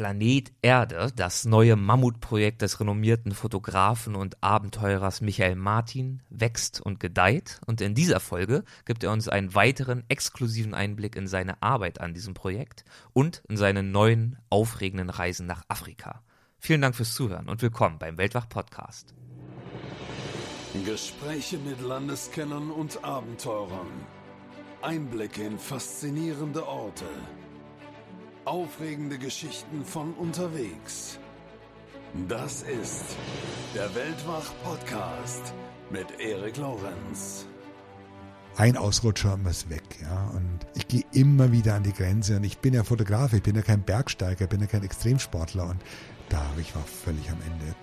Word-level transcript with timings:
Planet 0.00 0.50
Erde, 0.62 1.12
das 1.14 1.44
neue 1.44 1.76
Mammutprojekt 1.76 2.62
des 2.62 2.80
renommierten 2.80 3.32
Fotografen 3.32 4.14
und 4.16 4.42
Abenteurers 4.42 5.20
Michael 5.20 5.56
Martin, 5.56 6.22
wächst 6.30 6.80
und 6.80 7.00
gedeiht. 7.00 7.60
Und 7.66 7.82
in 7.82 7.94
dieser 7.94 8.18
Folge 8.18 8.64
gibt 8.86 9.04
er 9.04 9.12
uns 9.12 9.28
einen 9.28 9.54
weiteren 9.54 10.04
exklusiven 10.08 10.72
Einblick 10.72 11.16
in 11.16 11.26
seine 11.26 11.62
Arbeit 11.62 12.00
an 12.00 12.14
diesem 12.14 12.32
Projekt 12.32 12.82
und 13.12 13.42
in 13.46 13.58
seine 13.58 13.82
neuen 13.82 14.38
aufregenden 14.48 15.10
Reisen 15.10 15.46
nach 15.46 15.64
Afrika. 15.68 16.22
Vielen 16.58 16.80
Dank 16.80 16.96
fürs 16.96 17.12
Zuhören 17.12 17.50
und 17.50 17.60
willkommen 17.60 17.98
beim 17.98 18.16
Weltwach 18.16 18.48
Podcast. 18.48 19.12
Gespräche 20.86 21.58
mit 21.58 21.82
Landeskennern 21.82 22.70
und 22.70 23.04
Abenteurern. 23.04 23.90
Einblicke 24.80 25.42
in 25.42 25.58
faszinierende 25.58 26.66
Orte 26.66 27.04
Aufregende 28.46 29.18
Geschichten 29.18 29.84
von 29.84 30.14
unterwegs. 30.14 31.18
Das 32.26 32.62
ist 32.62 33.04
der 33.74 33.94
Weltwach-Podcast 33.94 35.52
mit 35.90 36.06
Erik 36.18 36.56
Lorenz. 36.56 37.46
Ein 38.56 38.78
Ausrutscher 38.78 39.36
muss 39.36 39.68
weg, 39.68 39.82
ja. 40.00 40.30
Und 40.34 40.60
ich 40.74 40.88
gehe 40.88 41.04
immer 41.12 41.52
wieder 41.52 41.74
an 41.74 41.82
die 41.82 41.92
Grenze. 41.92 42.36
Und 42.36 42.44
ich 42.44 42.58
bin 42.58 42.72
ja 42.72 42.82
Fotograf, 42.82 43.34
ich 43.34 43.42
bin 43.42 43.56
ja 43.56 43.62
kein 43.62 43.82
Bergsteiger, 43.82 44.44
ich 44.44 44.48
bin 44.48 44.60
ja 44.60 44.66
kein 44.66 44.84
Extremsportler. 44.84 45.68
Und 45.68 45.82
da 46.30 46.42
ich 46.58 46.74
war 46.74 46.84
völlig 46.84 47.30
am 47.30 47.38
Ende. 47.42 47.74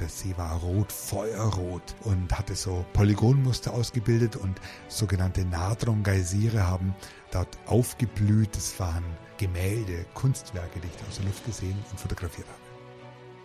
Der 0.00 0.08
See 0.08 0.34
war 0.36 0.56
rot, 0.58 0.90
feuerrot 0.90 1.94
und 2.02 2.36
hatte 2.36 2.56
so 2.56 2.84
Polygonmuster 2.92 3.72
ausgebildet 3.72 4.36
und 4.36 4.60
sogenannte 4.88 5.44
Natron-Geysire 5.44 6.66
haben 6.66 6.94
dort 7.30 7.58
aufgeblüht. 7.66 8.56
Das 8.56 8.78
waren 8.80 9.04
Gemälde, 9.38 10.04
Kunstwerke, 10.14 10.80
die 10.80 10.88
ich 10.88 11.08
aus 11.08 11.16
der 11.16 11.26
Luft 11.26 11.44
gesehen 11.44 11.76
und 11.90 12.00
fotografiert 12.00 12.48
habe. 12.48 12.64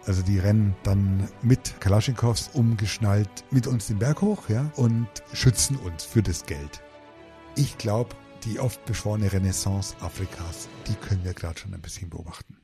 Also 0.06 0.24
die 0.24 0.40
rennen 0.40 0.76
dann 0.84 1.30
mit 1.42 1.80
Kalaschnikows 1.82 2.50
umgeschnallt 2.54 3.30
mit 3.52 3.68
uns 3.68 3.88
den 3.88 4.00
Berg 4.00 4.22
hoch 4.22 4.50
ja, 4.50 4.72
und 4.76 5.08
schützen 5.34 5.76
uns 5.78 6.04
für 6.04 6.24
das 6.24 6.46
Geld. 6.46 6.82
Ich 7.56 7.78
glaube, 7.78 8.16
die 8.44 8.60
oft 8.60 8.84
beschworene 8.86 9.32
Renaissance 9.32 9.96
Afrikas, 10.00 10.68
die 10.88 10.96
können 10.96 11.24
wir 11.24 11.34
gerade 11.34 11.60
schon 11.60 11.74
ein 11.74 11.82
bisschen 11.82 12.10
beobachten. 12.10 12.59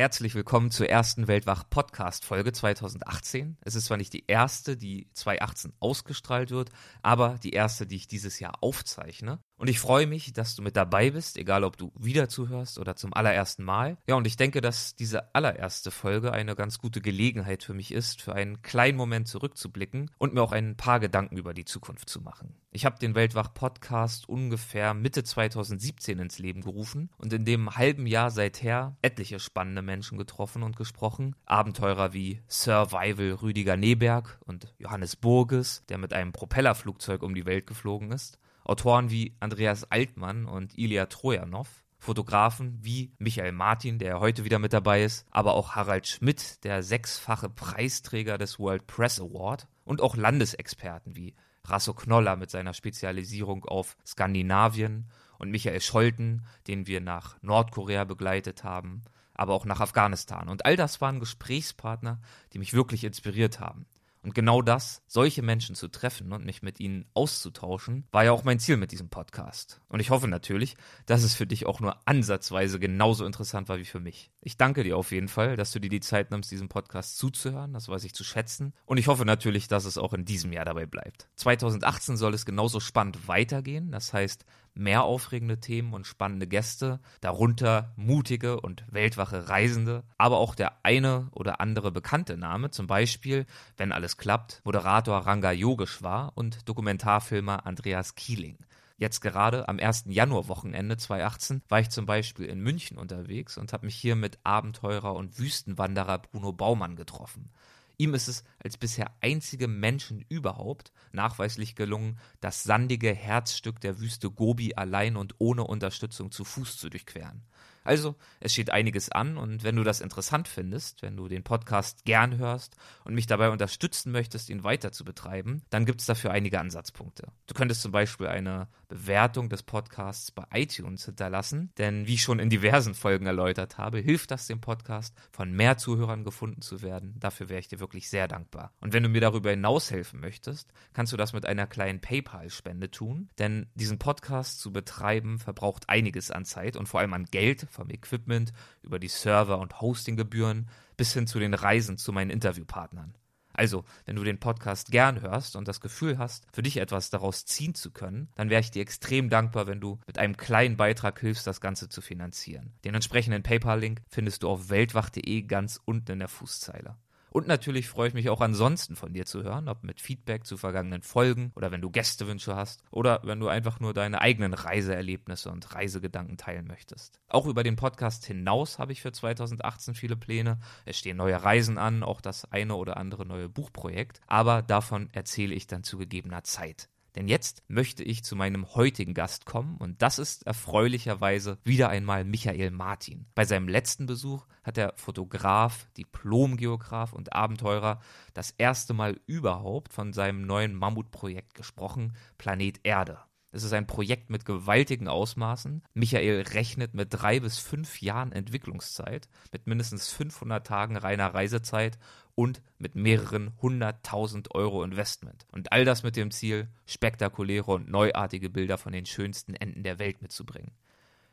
Herzlich 0.00 0.34
willkommen 0.34 0.70
zur 0.70 0.88
ersten 0.88 1.28
Weltwach-Podcast-Folge 1.28 2.52
2018. 2.52 3.58
Es 3.60 3.74
ist 3.74 3.84
zwar 3.84 3.98
nicht 3.98 4.14
die 4.14 4.24
erste, 4.26 4.78
die 4.78 5.10
2018 5.12 5.74
ausgestrahlt 5.78 6.52
wird, 6.52 6.70
aber 7.02 7.38
die 7.42 7.50
erste, 7.50 7.86
die 7.86 7.96
ich 7.96 8.08
dieses 8.08 8.40
Jahr 8.40 8.54
aufzeichne. 8.62 9.40
Und 9.60 9.68
ich 9.68 9.78
freue 9.78 10.06
mich, 10.06 10.32
dass 10.32 10.56
du 10.56 10.62
mit 10.62 10.74
dabei 10.74 11.10
bist, 11.10 11.36
egal 11.36 11.64
ob 11.64 11.76
du 11.76 11.92
wieder 11.94 12.30
zuhörst 12.30 12.78
oder 12.78 12.96
zum 12.96 13.12
allerersten 13.12 13.62
Mal. 13.62 13.98
Ja, 14.06 14.14
und 14.14 14.26
ich 14.26 14.38
denke, 14.38 14.62
dass 14.62 14.96
diese 14.96 15.34
allererste 15.34 15.90
Folge 15.90 16.32
eine 16.32 16.56
ganz 16.56 16.78
gute 16.78 17.02
Gelegenheit 17.02 17.62
für 17.62 17.74
mich 17.74 17.92
ist, 17.92 18.22
für 18.22 18.34
einen 18.34 18.62
kleinen 18.62 18.96
Moment 18.96 19.28
zurückzublicken 19.28 20.10
und 20.16 20.32
mir 20.32 20.40
auch 20.40 20.52
ein 20.52 20.78
paar 20.78 20.98
Gedanken 20.98 21.36
über 21.36 21.52
die 21.52 21.66
Zukunft 21.66 22.08
zu 22.08 22.22
machen. 22.22 22.54
Ich 22.70 22.86
habe 22.86 22.98
den 22.98 23.14
Weltwach-Podcast 23.14 24.26
ungefähr 24.30 24.94
Mitte 24.94 25.24
2017 25.24 26.18
ins 26.20 26.38
Leben 26.38 26.62
gerufen 26.62 27.10
und 27.18 27.30
in 27.34 27.44
dem 27.44 27.76
halben 27.76 28.06
Jahr 28.06 28.30
seither 28.30 28.96
etliche 29.02 29.40
spannende 29.40 29.82
Menschen 29.82 30.16
getroffen 30.16 30.62
und 30.62 30.76
gesprochen. 30.76 31.36
Abenteurer 31.44 32.14
wie 32.14 32.40
Survival 32.48 33.32
Rüdiger 33.32 33.76
Neberg 33.76 34.40
und 34.46 34.72
Johannes 34.78 35.16
Burges, 35.16 35.84
der 35.90 35.98
mit 35.98 36.14
einem 36.14 36.32
Propellerflugzeug 36.32 37.22
um 37.22 37.34
die 37.34 37.44
Welt 37.44 37.66
geflogen 37.66 38.10
ist. 38.10 38.38
Autoren 38.70 39.10
wie 39.10 39.34
Andreas 39.40 39.82
Altmann 39.90 40.46
und 40.46 40.78
Ilya 40.78 41.06
Trojanov, 41.06 41.82
Fotografen 41.98 42.78
wie 42.80 43.10
Michael 43.18 43.50
Martin, 43.50 43.98
der 43.98 44.20
heute 44.20 44.44
wieder 44.44 44.60
mit 44.60 44.72
dabei 44.72 45.02
ist, 45.02 45.26
aber 45.32 45.54
auch 45.54 45.74
Harald 45.74 46.06
Schmidt, 46.06 46.62
der 46.62 46.84
sechsfache 46.84 47.48
Preisträger 47.48 48.38
des 48.38 48.60
World 48.60 48.86
Press 48.86 49.20
Award 49.20 49.66
und 49.84 50.00
auch 50.00 50.14
Landesexperten 50.14 51.16
wie 51.16 51.34
Rasso 51.64 51.94
Knoller 51.94 52.36
mit 52.36 52.52
seiner 52.52 52.72
Spezialisierung 52.72 53.64
auf 53.64 53.96
Skandinavien 54.06 55.10
und 55.40 55.50
Michael 55.50 55.80
Scholten, 55.80 56.46
den 56.68 56.86
wir 56.86 57.00
nach 57.00 57.42
Nordkorea 57.42 58.04
begleitet 58.04 58.62
haben, 58.62 59.02
aber 59.34 59.54
auch 59.54 59.64
nach 59.64 59.80
Afghanistan. 59.80 60.48
Und 60.48 60.64
all 60.64 60.76
das 60.76 61.00
waren 61.00 61.18
Gesprächspartner, 61.18 62.20
die 62.52 62.60
mich 62.60 62.72
wirklich 62.72 63.02
inspiriert 63.02 63.58
haben. 63.58 63.86
Und 64.22 64.34
genau 64.34 64.60
das, 64.60 65.02
solche 65.06 65.40
Menschen 65.40 65.74
zu 65.74 65.88
treffen 65.88 66.32
und 66.32 66.44
mich 66.44 66.62
mit 66.62 66.78
ihnen 66.78 67.06
auszutauschen, 67.14 68.04
war 68.12 68.24
ja 68.24 68.32
auch 68.32 68.44
mein 68.44 68.58
Ziel 68.58 68.76
mit 68.76 68.92
diesem 68.92 69.08
Podcast. 69.08 69.80
Und 69.88 70.00
ich 70.00 70.10
hoffe 70.10 70.28
natürlich, 70.28 70.76
dass 71.06 71.22
es 71.22 71.34
für 71.34 71.46
dich 71.46 71.64
auch 71.64 71.80
nur 71.80 71.96
ansatzweise 72.06 72.78
genauso 72.78 73.24
interessant 73.24 73.68
war 73.70 73.78
wie 73.78 73.84
für 73.84 74.00
mich. 74.00 74.30
Ich 74.42 74.56
danke 74.56 74.84
dir 74.84 74.96
auf 74.96 75.12
jeden 75.12 75.28
Fall, 75.28 75.56
dass 75.56 75.70
du 75.70 75.80
dir 75.80 75.90
die 75.90 76.00
Zeit 76.00 76.30
nimmst, 76.30 76.50
diesem 76.50 76.70
Podcast 76.70 77.18
zuzuhören. 77.18 77.74
Das 77.74 77.90
weiß 77.90 78.04
ich 78.04 78.14
zu 78.14 78.24
schätzen. 78.24 78.72
Und 78.86 78.96
ich 78.96 79.06
hoffe 79.06 79.26
natürlich, 79.26 79.68
dass 79.68 79.84
es 79.84 79.98
auch 79.98 80.14
in 80.14 80.24
diesem 80.24 80.50
Jahr 80.52 80.64
dabei 80.64 80.86
bleibt. 80.86 81.28
2018 81.36 82.16
soll 82.16 82.32
es 82.32 82.46
genauso 82.46 82.80
spannend 82.80 83.28
weitergehen. 83.28 83.92
Das 83.92 84.14
heißt, 84.14 84.46
mehr 84.72 85.04
aufregende 85.04 85.60
Themen 85.60 85.92
und 85.92 86.06
spannende 86.06 86.46
Gäste, 86.46 87.00
darunter 87.20 87.92
mutige 87.96 88.60
und 88.60 88.84
weltwache 88.90 89.50
Reisende, 89.50 90.04
aber 90.16 90.38
auch 90.38 90.54
der 90.54 90.86
eine 90.86 91.28
oder 91.32 91.60
andere 91.60 91.92
bekannte 91.92 92.38
Name, 92.38 92.70
zum 92.70 92.86
Beispiel, 92.86 93.44
wenn 93.76 93.92
alles 93.92 94.16
klappt, 94.16 94.62
Moderator 94.64 95.18
Ranga 95.18 95.52
Yogeshwar 95.52 96.32
und 96.34 96.66
Dokumentarfilmer 96.66 97.66
Andreas 97.66 98.14
Kieling. 98.14 98.56
Jetzt 99.00 99.22
gerade 99.22 99.66
am 99.66 99.78
1. 99.78 100.04
Januarwochenende 100.08 100.98
2018 100.98 101.62
war 101.70 101.80
ich 101.80 101.88
zum 101.88 102.04
Beispiel 102.04 102.44
in 102.44 102.60
München 102.60 102.98
unterwegs 102.98 103.56
und 103.56 103.72
habe 103.72 103.86
mich 103.86 103.96
hier 103.96 104.14
mit 104.14 104.38
Abenteurer 104.44 105.14
und 105.14 105.38
Wüstenwanderer 105.38 106.18
Bruno 106.18 106.52
Baumann 106.52 106.96
getroffen. 106.96 107.48
Ihm 107.96 108.12
ist 108.12 108.28
es 108.28 108.44
als 108.62 108.76
bisher 108.76 109.10
einzigem 109.22 109.80
Menschen 109.80 110.22
überhaupt 110.28 110.92
nachweislich 111.12 111.76
gelungen, 111.76 112.18
das 112.42 112.62
sandige 112.62 113.14
Herzstück 113.14 113.80
der 113.80 114.00
Wüste 114.00 114.30
Gobi 114.30 114.74
allein 114.74 115.16
und 115.16 115.34
ohne 115.38 115.64
Unterstützung 115.64 116.30
zu 116.30 116.44
Fuß 116.44 116.76
zu 116.76 116.90
durchqueren. 116.90 117.42
Also, 117.90 118.14
es 118.38 118.52
steht 118.52 118.70
einiges 118.70 119.10
an 119.10 119.36
und 119.36 119.64
wenn 119.64 119.74
du 119.74 119.82
das 119.82 120.00
interessant 120.00 120.46
findest, 120.46 121.02
wenn 121.02 121.16
du 121.16 121.26
den 121.26 121.42
Podcast 121.42 122.04
gern 122.04 122.38
hörst 122.38 122.76
und 123.02 123.14
mich 123.14 123.26
dabei 123.26 123.50
unterstützen 123.50 124.12
möchtest, 124.12 124.48
ihn 124.48 124.62
weiter 124.62 124.92
zu 124.92 125.04
betreiben, 125.04 125.62
dann 125.70 125.86
gibt 125.86 126.00
es 126.00 126.06
dafür 126.06 126.30
einige 126.30 126.60
Ansatzpunkte. 126.60 127.32
Du 127.48 127.54
könntest 127.54 127.82
zum 127.82 127.90
Beispiel 127.90 128.28
eine 128.28 128.68
Bewertung 128.86 129.48
des 129.48 129.64
Podcasts 129.64 130.30
bei 130.30 130.44
iTunes 130.52 131.04
hinterlassen, 131.04 131.72
denn 131.78 132.06
wie 132.06 132.14
ich 132.14 132.22
schon 132.22 132.38
in 132.38 132.48
diversen 132.48 132.94
Folgen 132.94 133.26
erläutert 133.26 133.76
habe, 133.76 133.98
hilft 133.98 134.30
das 134.30 134.46
dem 134.46 134.60
Podcast, 134.60 135.16
von 135.32 135.52
mehr 135.52 135.76
Zuhörern 135.76 136.22
gefunden 136.22 136.62
zu 136.62 136.82
werden. 136.82 137.16
Dafür 137.18 137.48
wäre 137.48 137.58
ich 137.58 137.66
dir 137.66 137.80
wirklich 137.80 138.08
sehr 138.08 138.28
dankbar. 138.28 138.72
Und 138.80 138.92
wenn 138.92 139.02
du 139.02 139.08
mir 139.08 139.20
darüber 139.20 139.50
hinaus 139.50 139.90
helfen 139.90 140.20
möchtest, 140.20 140.72
kannst 140.92 141.12
du 141.12 141.16
das 141.16 141.32
mit 141.32 141.44
einer 141.44 141.66
kleinen 141.66 142.00
PayPal-Spende 142.00 142.92
tun, 142.92 143.30
denn 143.40 143.66
diesen 143.74 143.98
Podcast 143.98 144.60
zu 144.60 144.72
betreiben 144.72 145.40
verbraucht 145.40 145.88
einiges 145.88 146.30
an 146.30 146.44
Zeit 146.44 146.76
und 146.76 146.86
vor 146.86 147.00
allem 147.00 147.14
an 147.14 147.24
Geld 147.24 147.66
vom 147.80 147.90
Equipment 147.90 148.52
über 148.82 148.98
die 148.98 149.08
Server- 149.08 149.58
und 149.58 149.80
Hostinggebühren 149.80 150.68
bis 150.98 151.14
hin 151.14 151.26
zu 151.26 151.38
den 151.38 151.54
Reisen 151.54 151.96
zu 151.96 152.12
meinen 152.12 152.30
Interviewpartnern. 152.30 153.14
Also, 153.54 153.84
wenn 154.04 154.16
du 154.16 154.22
den 154.22 154.38
Podcast 154.38 154.90
gern 154.90 155.22
hörst 155.22 155.56
und 155.56 155.66
das 155.66 155.80
Gefühl 155.80 156.18
hast, 156.18 156.46
für 156.52 156.62
dich 156.62 156.76
etwas 156.76 157.10
daraus 157.10 157.46
ziehen 157.46 157.74
zu 157.74 157.90
können, 157.90 158.28
dann 158.36 158.50
wäre 158.50 158.60
ich 158.60 158.70
dir 158.70 158.82
extrem 158.82 159.28
dankbar, 159.28 159.66
wenn 159.66 159.80
du 159.80 159.98
mit 160.06 160.18
einem 160.18 160.36
kleinen 160.36 160.76
Beitrag 160.76 161.18
hilfst, 161.18 161.46
das 161.46 161.60
Ganze 161.60 161.88
zu 161.88 162.00
finanzieren. 162.00 162.74
Den 162.84 162.94
entsprechenden 162.94 163.42
PayPal-Link 163.42 164.02
findest 164.08 164.42
du 164.42 164.48
auf 164.48 164.68
weltwach.de 164.68 165.42
ganz 165.42 165.80
unten 165.84 166.12
in 166.12 166.18
der 166.20 166.28
Fußzeile. 166.28 166.96
Und 167.30 167.46
natürlich 167.46 167.88
freue 167.88 168.08
ich 168.08 168.14
mich 168.14 168.28
auch 168.28 168.40
ansonsten 168.40 168.96
von 168.96 169.12
dir 169.12 169.24
zu 169.24 169.44
hören, 169.44 169.68
ob 169.68 169.84
mit 169.84 170.00
Feedback 170.00 170.44
zu 170.44 170.56
vergangenen 170.56 171.02
Folgen 171.02 171.52
oder 171.54 171.70
wenn 171.70 171.80
du 171.80 171.88
Gästewünsche 171.88 172.56
hast 172.56 172.82
oder 172.90 173.20
wenn 173.22 173.38
du 173.38 173.46
einfach 173.46 173.78
nur 173.78 173.94
deine 173.94 174.20
eigenen 174.20 174.52
Reiseerlebnisse 174.52 175.50
und 175.50 175.72
Reisegedanken 175.74 176.36
teilen 176.36 176.66
möchtest. 176.66 177.20
Auch 177.28 177.46
über 177.46 177.62
den 177.62 177.76
Podcast 177.76 178.26
hinaus 178.26 178.80
habe 178.80 178.92
ich 178.92 179.00
für 179.00 179.12
2018 179.12 179.94
viele 179.94 180.16
Pläne. 180.16 180.58
Es 180.84 180.98
stehen 180.98 181.16
neue 181.16 181.40
Reisen 181.40 181.78
an, 181.78 182.02
auch 182.02 182.20
das 182.20 182.50
eine 182.50 182.74
oder 182.74 182.96
andere 182.96 183.24
neue 183.24 183.48
Buchprojekt, 183.48 184.20
aber 184.26 184.62
davon 184.62 185.08
erzähle 185.12 185.54
ich 185.54 185.68
dann 185.68 185.84
zu 185.84 185.98
gegebener 185.98 186.42
Zeit. 186.42 186.88
Denn 187.16 187.28
jetzt 187.28 187.62
möchte 187.68 188.04
ich 188.04 188.24
zu 188.24 188.36
meinem 188.36 188.74
heutigen 188.74 189.14
Gast 189.14 189.46
kommen 189.46 189.76
und 189.76 190.02
das 190.02 190.18
ist 190.18 190.46
erfreulicherweise 190.46 191.58
wieder 191.64 191.88
einmal 191.88 192.24
Michael 192.24 192.70
Martin. 192.70 193.26
Bei 193.34 193.44
seinem 193.44 193.68
letzten 193.68 194.06
Besuch 194.06 194.46
hat 194.62 194.76
der 194.76 194.92
Fotograf, 194.96 195.88
Diplomgeograf 195.96 197.12
und 197.12 197.32
Abenteurer 197.32 198.00
das 198.34 198.52
erste 198.56 198.94
Mal 198.94 199.20
überhaupt 199.26 199.92
von 199.92 200.12
seinem 200.12 200.42
neuen 200.42 200.74
Mammutprojekt 200.74 201.54
gesprochen, 201.54 202.14
Planet 202.38 202.80
Erde. 202.84 203.18
Es 203.52 203.64
ist 203.64 203.72
ein 203.72 203.86
Projekt 203.86 204.30
mit 204.30 204.44
gewaltigen 204.44 205.08
Ausmaßen. 205.08 205.82
Michael 205.92 206.42
rechnet 206.42 206.94
mit 206.94 207.08
drei 207.10 207.40
bis 207.40 207.58
fünf 207.58 208.00
Jahren 208.00 208.30
Entwicklungszeit, 208.30 209.28
mit 209.50 209.66
mindestens 209.66 210.08
500 210.12 210.64
Tagen 210.64 210.96
reiner 210.96 211.34
Reisezeit 211.34 211.98
und 212.34 212.62
mit 212.78 212.94
mehreren 212.94 213.52
hunderttausend 213.60 214.54
Euro 214.54 214.82
Investment. 214.82 215.46
Und 215.52 215.72
all 215.72 215.84
das 215.84 216.02
mit 216.02 216.16
dem 216.16 216.30
Ziel, 216.30 216.68
spektakuläre 216.86 217.72
und 217.72 217.90
neuartige 217.90 218.50
Bilder 218.50 218.78
von 218.78 218.92
den 218.92 219.06
schönsten 219.06 219.54
Enden 219.54 219.82
der 219.82 219.98
Welt 219.98 220.22
mitzubringen. 220.22 220.72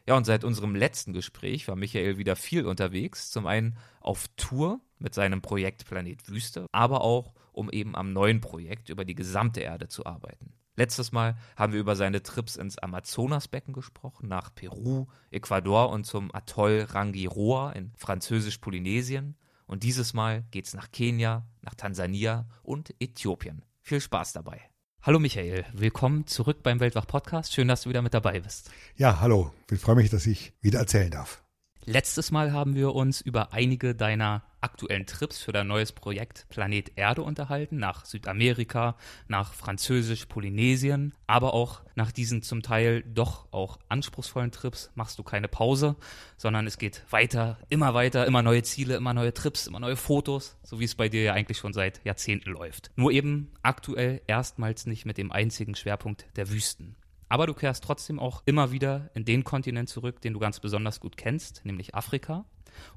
Ja, 0.08 0.16
und 0.16 0.26
seit 0.26 0.44
unserem 0.44 0.74
letzten 0.74 1.12
Gespräch 1.12 1.68
war 1.68 1.76
Michael 1.76 2.18
wieder 2.18 2.38
viel 2.38 2.66
unterwegs. 2.66 3.30
Zum 3.30 3.46
einen 3.46 3.78
auf 4.00 4.28
Tour 4.38 4.80
mit 5.00 5.14
seinem 5.14 5.42
Projekt 5.42 5.86
Planet 5.86 6.30
Wüste, 6.30 6.66
aber 6.72 7.02
auch 7.02 7.34
um 7.52 7.70
eben 7.70 7.96
am 7.96 8.14
neuen 8.14 8.40
Projekt 8.40 8.90
über 8.90 9.04
die 9.04 9.16
gesamte 9.16 9.62
Erde 9.62 9.90
zu 9.90 10.06
arbeiten. 10.06 10.54
Letztes 10.78 11.12
Mal 11.12 11.36
haben 11.56 11.74
wir 11.74 11.80
über 11.80 11.96
seine 11.96 12.22
Trips 12.22 12.56
ins 12.56 12.78
Amazonasbecken 12.78 13.74
gesprochen, 13.74 14.28
nach 14.28 14.54
Peru, 14.54 15.08
Ecuador 15.32 15.90
und 15.90 16.06
zum 16.06 16.34
Atoll 16.34 16.86
Rangiroa 16.88 17.72
in 17.72 17.92
Französisch-Polynesien. 17.96 19.36
Und 19.68 19.84
dieses 19.84 20.14
Mal 20.14 20.46
geht's 20.50 20.74
nach 20.74 20.92
Kenia, 20.92 21.46
nach 21.62 21.76
Tansania 21.76 22.48
und 22.64 22.96
Äthiopien. 23.00 23.64
Viel 23.82 24.02
Spaß 24.02 24.34
dabei. 24.34 24.62
Hallo 25.02 25.20
Michael, 25.20 25.66
willkommen 25.74 26.26
zurück 26.26 26.64
beim 26.64 26.80
Weltwach 26.80 27.06
Podcast. 27.06 27.54
Schön, 27.54 27.68
dass 27.68 27.84
du 27.84 27.90
wieder 27.90 28.02
mit 28.02 28.14
dabei 28.14 28.40
bist. 28.40 28.72
Ja, 28.96 29.20
hallo. 29.20 29.54
Ich 29.70 29.80
freue 29.80 29.96
mich, 29.96 30.10
dass 30.10 30.26
ich 30.26 30.54
wieder 30.62 30.80
erzählen 30.80 31.12
darf. 31.12 31.44
Letztes 31.90 32.32
Mal 32.32 32.52
haben 32.52 32.76
wir 32.76 32.94
uns 32.96 33.22
über 33.22 33.54
einige 33.54 33.96
deiner 33.96 34.44
aktuellen 34.60 35.06
Trips 35.06 35.42
für 35.42 35.54
dein 35.54 35.68
neues 35.68 35.94
Projekt 35.94 36.46
Planet 36.50 36.92
Erde 36.98 37.22
unterhalten, 37.22 37.78
nach 37.78 38.04
Südamerika, 38.04 38.98
nach 39.30 39.54
Französisch-Polynesien, 39.54 41.16
aber 41.28 41.54
auch 41.54 41.84
nach 41.96 42.12
diesen 42.12 42.42
zum 42.42 42.62
Teil 42.62 43.04
doch 43.04 43.48
auch 43.54 43.80
anspruchsvollen 43.88 44.52
Trips 44.52 44.92
machst 44.96 45.18
du 45.18 45.24
keine 45.24 45.48
Pause, 45.48 45.96
sondern 46.36 46.68
es 46.68 46.78
geht 46.78 47.06
weiter, 47.10 47.58
immer 47.70 47.94
weiter, 47.94 48.28
immer 48.28 48.44
neue 48.44 48.64
Ziele, 48.64 48.98
immer 48.98 49.14
neue 49.14 49.34
Trips, 49.34 49.66
immer 49.66 49.80
neue 49.80 49.96
Fotos, 49.96 50.58
so 50.64 50.82
wie 50.82 50.86
es 50.86 50.96
bei 50.96 51.08
dir 51.08 51.24
ja 51.24 51.34
eigentlich 51.36 51.58
schon 51.58 51.72
seit 51.72 52.04
Jahrzehnten 52.04 52.50
läuft. 52.50 52.92
Nur 52.98 53.12
eben 53.14 53.54
aktuell 53.62 54.22
erstmals 54.28 54.88
nicht 54.88 55.06
mit 55.06 55.18
dem 55.18 55.32
einzigen 55.32 55.74
Schwerpunkt 55.74 56.26
der 56.36 56.50
Wüsten. 56.50 56.98
Aber 57.30 57.48
du 57.48 57.54
kehrst 57.54 57.84
trotzdem 57.84 58.20
auch 58.20 58.42
immer 58.46 58.72
wieder 58.72 59.10
in 59.14 59.26
den 59.26 59.44
Kontinent 59.44 59.90
zurück, 59.90 60.22
den 60.22 60.34
du 60.34 60.40
ganz 60.40 60.60
besonders 60.60 61.00
gut 61.00 61.18
kennst, 61.18 61.66
nämlich 61.66 61.96
Afrika. 61.96 62.46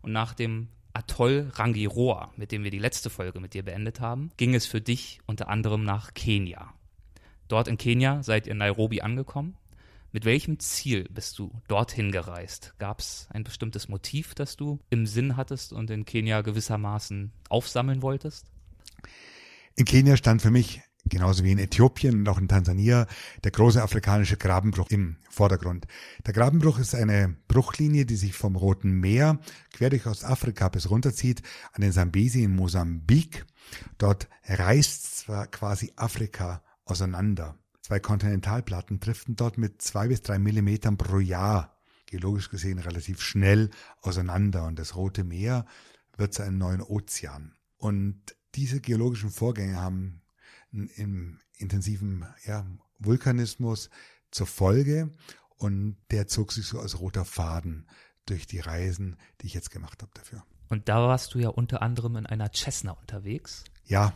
Und 0.03 0.13
nach 0.13 0.35
dem 0.35 0.69
Atoll 0.93 1.51
Rangiroa, 1.55 2.33
mit 2.37 2.53
dem 2.53 2.65
wir 2.65 2.71
die 2.71 2.79
letzte 2.79 3.11
Folge 3.11 3.41
mit 3.41 3.55
dir 3.55 3.65
beendet 3.65 4.01
haben, 4.01 4.31
ging 4.37 4.55
es 4.55 4.67
für 4.67 4.81
dich 4.81 5.21
unter 5.27 5.49
anderem 5.49 5.85
nach 5.85 6.15
Kenia. 6.15 6.73
Dort 7.49 7.69
in 7.69 7.79
Kenia 7.79 8.23
seid 8.23 8.47
ihr 8.47 8.53
in 8.53 8.59
Nairobi 8.59 9.01
angekommen. 9.01 9.57
Mit 10.13 10.25
welchem 10.25 10.59
Ziel 10.59 11.07
bist 11.11 11.39
du 11.39 11.53
dorthin 11.69 12.11
gereist? 12.11 12.75
Gab 12.79 12.99
es 12.99 13.29
ein 13.31 13.45
bestimmtes 13.45 13.89
Motiv, 13.89 14.35
das 14.35 14.57
du 14.57 14.81
im 14.91 15.07
Sinn 15.07 15.37
hattest 15.37 15.73
und 15.73 15.91
in 15.91 16.05
Kenia 16.05 16.43
gewissermaßen 16.43 17.33
aufsammeln 17.49 18.03
wolltest? 18.03 18.51
In 19.77 19.85
Kenia 19.85 20.17
stand 20.17 20.43
für 20.43 20.51
mich 20.51 20.83
genauso 21.07 21.45
wie 21.45 21.53
in 21.53 21.59
Äthiopien 21.59 22.21
und 22.21 22.29
auch 22.29 22.39
in 22.39 22.49
Tansania, 22.49 23.07
der 23.45 23.51
große 23.51 23.83
afrikanische 23.83 24.37
Grabenbruch 24.37 24.89
im 24.91 25.17
Vordergrund. 25.29 25.87
Der 26.27 26.35
Grabenbruch 26.35 26.79
ist 26.79 26.95
eine 26.95 27.37
Bruchlinie, 27.49 28.07
die 28.07 28.17
sich 28.17 28.35
vom 28.35 28.57
Roten 28.57 28.93
Meer 28.93 29.39
quer 29.73 29.91
durch 29.91 30.07
Ostafrika 30.07 30.69
bis 30.69 30.91
runterzieht 30.91 31.43
an 31.73 31.83
den 31.83 31.93
Sambesi 31.93 32.45
in 32.45 32.55
Mosambik. 32.55 33.47
Dort 33.99 34.29
reißt 34.47 35.19
zwar 35.19 35.47
quasi 35.47 35.93
Afrika 35.97 36.63
auseinander. 36.85 37.57
Zwei 37.83 38.01
Kontinentalplatten 38.01 39.01
driften 39.01 39.37
dort 39.37 39.59
mit 39.59 39.83
zwei 39.83 40.09
bis 40.09 40.23
drei 40.23 40.39
Millimetern 40.39 40.97
pro 40.97 41.19
Jahr, 41.19 41.77
geologisch 42.07 42.51
gesehen 42.51 42.79
relativ 42.79 43.21
schnell 43.21 43.71
auseinander 44.03 44.67
und 44.67 44.79
das 44.79 44.97
Rote 44.97 45.25
Meer 45.25 45.67
wird 46.17 46.35
zu 46.35 46.43
einem 46.43 46.59
neuen 46.59 46.83
Ozean. 46.83 47.55
Und 47.79 48.37
diese 48.55 48.81
geologischen 48.81 49.31
Vorgänge 49.31 49.81
haben 49.81 50.21
im 50.73 51.39
intensiven 51.57 52.27
ja, 52.47 52.67
Vulkanismus 52.99 53.91
zur 54.31 54.47
Folge 54.47 55.15
und 55.57 55.97
der 56.11 56.27
zog 56.27 56.53
sich 56.53 56.67
so 56.67 56.81
als 56.81 57.01
roter 57.01 57.25
Faden 57.25 57.89
durch 58.27 58.47
die 58.47 58.61
Reisen, 58.61 59.17
die 59.41 59.47
ich 59.47 59.55
jetzt 59.55 59.71
gemacht 59.71 60.03
habe 60.03 60.13
dafür. 60.15 60.45
Und 60.69 60.89
da 60.89 61.01
warst 61.01 61.35
du 61.35 61.39
ja 61.41 61.49
unter 61.49 61.83
anderem 61.83 62.17
in 62.17 62.27
einer 62.27 62.51
Cessna 62.53 62.93
unterwegs. 62.93 63.65
Ja, 63.85 64.15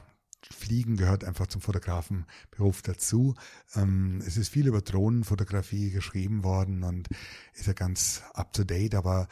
Fliegen 0.50 0.96
gehört 0.96 1.24
einfach 1.24 1.46
zum 1.46 1.60
Fotografenberuf 1.60 2.82
dazu. 2.82 3.34
Ähm, 3.74 4.22
es 4.26 4.36
ist 4.36 4.50
viel 4.50 4.66
über 4.66 4.82
Drohnenfotografie 4.82 5.90
geschrieben 5.90 6.44
worden 6.44 6.84
und 6.84 7.08
ist 7.54 7.66
ja 7.66 7.72
ganz 7.72 8.22
up 8.34 8.52
to 8.52 8.64
date, 8.64 8.94
aber 8.94 9.28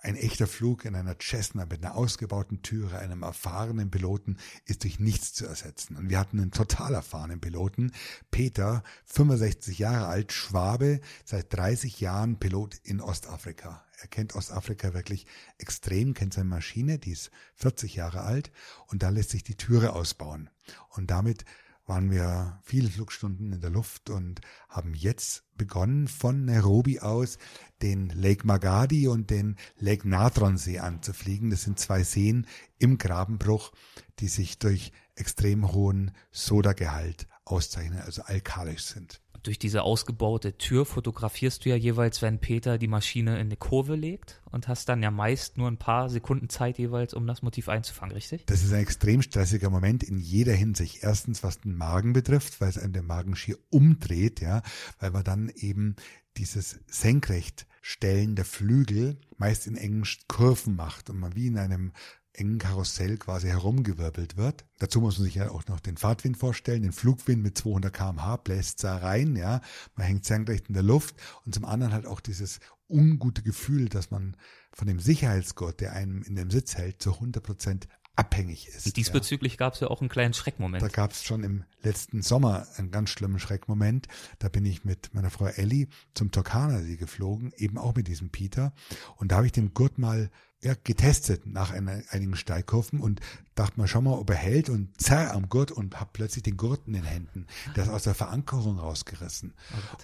ein 0.00 0.16
echter 0.16 0.46
Flug 0.46 0.84
in 0.84 0.94
einer 0.94 1.16
Cessna 1.20 1.66
mit 1.66 1.84
einer 1.84 1.96
ausgebauten 1.96 2.62
Türe, 2.62 2.98
einem 2.98 3.22
erfahrenen 3.22 3.90
Piloten, 3.90 4.36
ist 4.64 4.84
durch 4.84 5.00
nichts 5.00 5.32
zu 5.34 5.46
ersetzen. 5.46 5.96
Und 5.96 6.08
wir 6.08 6.18
hatten 6.18 6.38
einen 6.40 6.52
total 6.52 6.94
erfahrenen 6.94 7.40
Piloten, 7.40 7.92
Peter, 8.30 8.84
65 9.06 9.78
Jahre 9.78 10.06
alt, 10.06 10.32
Schwabe, 10.32 11.00
seit 11.24 11.52
30 11.52 12.00
Jahren 12.00 12.38
Pilot 12.38 12.76
in 12.84 13.00
Ostafrika. 13.00 13.84
Er 14.00 14.06
kennt 14.06 14.36
Ostafrika 14.36 14.94
wirklich 14.94 15.26
extrem, 15.58 16.14
kennt 16.14 16.34
seine 16.34 16.48
Maschine, 16.48 16.98
die 16.98 17.10
ist 17.10 17.32
40 17.56 17.96
Jahre 17.96 18.22
alt, 18.22 18.52
und 18.86 19.02
da 19.02 19.08
lässt 19.08 19.30
sich 19.30 19.42
die 19.42 19.56
Türe 19.56 19.92
ausbauen. 19.92 20.48
Und 20.90 21.10
damit 21.10 21.44
waren 21.88 22.10
wir 22.10 22.60
viele 22.62 22.90
Flugstunden 22.90 23.52
in 23.52 23.60
der 23.60 23.70
Luft 23.70 24.10
und 24.10 24.40
haben 24.68 24.94
jetzt 24.94 25.44
begonnen, 25.56 26.06
von 26.06 26.44
Nairobi 26.44 27.00
aus 27.00 27.38
den 27.82 28.10
Lake 28.10 28.46
Magadi 28.46 29.08
und 29.08 29.30
den 29.30 29.56
Lake 29.78 30.08
Natron 30.08 30.58
See 30.58 30.78
anzufliegen. 30.78 31.50
Das 31.50 31.62
sind 31.62 31.78
zwei 31.78 32.04
Seen 32.04 32.46
im 32.78 32.98
Grabenbruch, 32.98 33.72
die 34.20 34.28
sich 34.28 34.58
durch 34.58 34.92
extrem 35.14 35.72
hohen 35.72 36.12
Sodagehalt 36.30 37.26
auszeichnen, 37.44 38.00
also 38.00 38.22
alkalisch 38.22 38.84
sind 38.84 39.22
durch 39.48 39.58
diese 39.58 39.82
ausgebaute 39.82 40.58
Tür 40.58 40.84
fotografierst 40.84 41.64
du 41.64 41.70
ja 41.70 41.76
jeweils, 41.76 42.20
wenn 42.20 42.38
Peter 42.38 42.76
die 42.76 42.86
Maschine 42.86 43.36
in 43.36 43.46
eine 43.46 43.56
Kurve 43.56 43.94
legt 43.94 44.42
und 44.44 44.68
hast 44.68 44.90
dann 44.90 45.02
ja 45.02 45.10
meist 45.10 45.56
nur 45.56 45.68
ein 45.68 45.78
paar 45.78 46.10
Sekunden 46.10 46.50
Zeit 46.50 46.76
jeweils, 46.76 47.14
um 47.14 47.26
das 47.26 47.40
Motiv 47.40 47.70
einzufangen, 47.70 48.14
richtig? 48.14 48.44
Das 48.44 48.62
ist 48.62 48.74
ein 48.74 48.80
extrem 48.80 49.22
stressiger 49.22 49.70
Moment 49.70 50.02
in 50.02 50.18
jeder 50.18 50.52
Hinsicht. 50.52 50.98
Erstens, 51.02 51.42
was 51.42 51.62
den 51.62 51.74
Magen 51.74 52.12
betrifft, 52.12 52.60
weil 52.60 52.68
es 52.68 52.76
einem 52.76 52.92
den 52.92 53.06
Magen 53.06 53.36
schier 53.36 53.56
umdreht, 53.70 54.42
ja, 54.42 54.60
weil 55.00 55.12
man 55.12 55.24
dann 55.24 55.50
eben 55.56 55.96
dieses 56.36 56.80
Senkrechtstellen 56.86 58.36
der 58.36 58.44
Flügel 58.44 59.16
meist 59.38 59.66
in 59.66 59.76
engen 59.76 60.04
Kurven 60.28 60.76
macht 60.76 61.08
und 61.08 61.18
man 61.18 61.34
wie 61.34 61.46
in 61.46 61.56
einem 61.56 61.92
engen 62.38 62.58
Karussell 62.58 63.16
quasi 63.16 63.48
herumgewirbelt 63.48 64.36
wird. 64.36 64.64
Dazu 64.78 65.00
muss 65.00 65.18
man 65.18 65.26
sich 65.26 65.34
ja 65.34 65.50
auch 65.50 65.66
noch 65.66 65.80
den 65.80 65.96
Fahrtwind 65.96 66.36
vorstellen. 66.36 66.82
Den 66.82 66.92
Flugwind 66.92 67.42
mit 67.42 67.58
200 67.58 67.92
kmh 67.92 68.36
bläst 68.36 68.84
da 68.84 68.96
rein, 68.96 69.36
ja. 69.36 69.60
Man 69.96 70.06
hängt 70.06 70.24
senkrecht 70.24 70.68
in 70.68 70.74
der 70.74 70.82
Luft 70.82 71.16
und 71.44 71.54
zum 71.54 71.64
anderen 71.64 71.92
halt 71.92 72.06
auch 72.06 72.20
dieses 72.20 72.60
ungute 72.88 73.42
Gefühl, 73.42 73.88
dass 73.88 74.10
man 74.10 74.36
von 74.72 74.86
dem 74.86 75.00
Sicherheitsgurt, 75.00 75.80
der 75.80 75.92
einem 75.92 76.22
in 76.22 76.36
dem 76.36 76.50
Sitz 76.50 76.76
hält, 76.76 77.02
zu 77.02 77.14
100 77.14 77.42
Prozent 77.42 77.88
abhängig 78.18 78.66
ist. 78.68 78.86
Und 78.86 78.96
diesbezüglich 78.96 79.52
ja. 79.54 79.58
gab 79.58 79.74
es 79.74 79.80
ja 79.80 79.88
auch 79.88 80.00
einen 80.00 80.10
kleinen 80.10 80.34
Schreckmoment. 80.34 80.82
Da 80.82 80.88
gab 80.88 81.12
es 81.12 81.22
schon 81.22 81.44
im 81.44 81.64
letzten 81.82 82.20
Sommer 82.20 82.66
einen 82.76 82.90
ganz 82.90 83.10
schlimmen 83.10 83.38
Schreckmoment. 83.38 84.08
Da 84.40 84.48
bin 84.48 84.64
ich 84.64 84.84
mit 84.84 85.14
meiner 85.14 85.30
Frau 85.30 85.46
Ellie 85.46 85.86
zum 86.14 86.32
Turkana-See 86.32 86.96
geflogen, 86.96 87.52
eben 87.56 87.78
auch 87.78 87.94
mit 87.94 88.08
diesem 88.08 88.30
Peter. 88.30 88.72
Und 89.16 89.30
da 89.30 89.36
habe 89.36 89.46
ich 89.46 89.52
den 89.52 89.72
Gurt 89.72 89.98
mal 89.98 90.30
ja, 90.62 90.74
getestet 90.82 91.46
nach 91.46 91.70
einer, 91.70 92.02
einigen 92.10 92.34
Steigkurven 92.36 93.00
und 93.00 93.20
dachte 93.54 93.78
mal, 93.78 93.86
schau 93.86 94.00
mal, 94.00 94.18
ob 94.18 94.30
er 94.30 94.36
hält 94.36 94.68
und 94.68 95.00
zerr 95.00 95.34
am 95.34 95.48
Gurt 95.48 95.70
und 95.70 96.00
hab 96.00 96.12
plötzlich 96.12 96.42
den 96.42 96.56
Gurt 96.56 96.86
in 96.86 96.94
den 96.94 97.04
Händen. 97.04 97.46
Der 97.76 97.84
ist 97.84 97.90
aus 97.90 98.02
der 98.04 98.14
Verankerung 98.14 98.78
rausgerissen. 98.78 99.54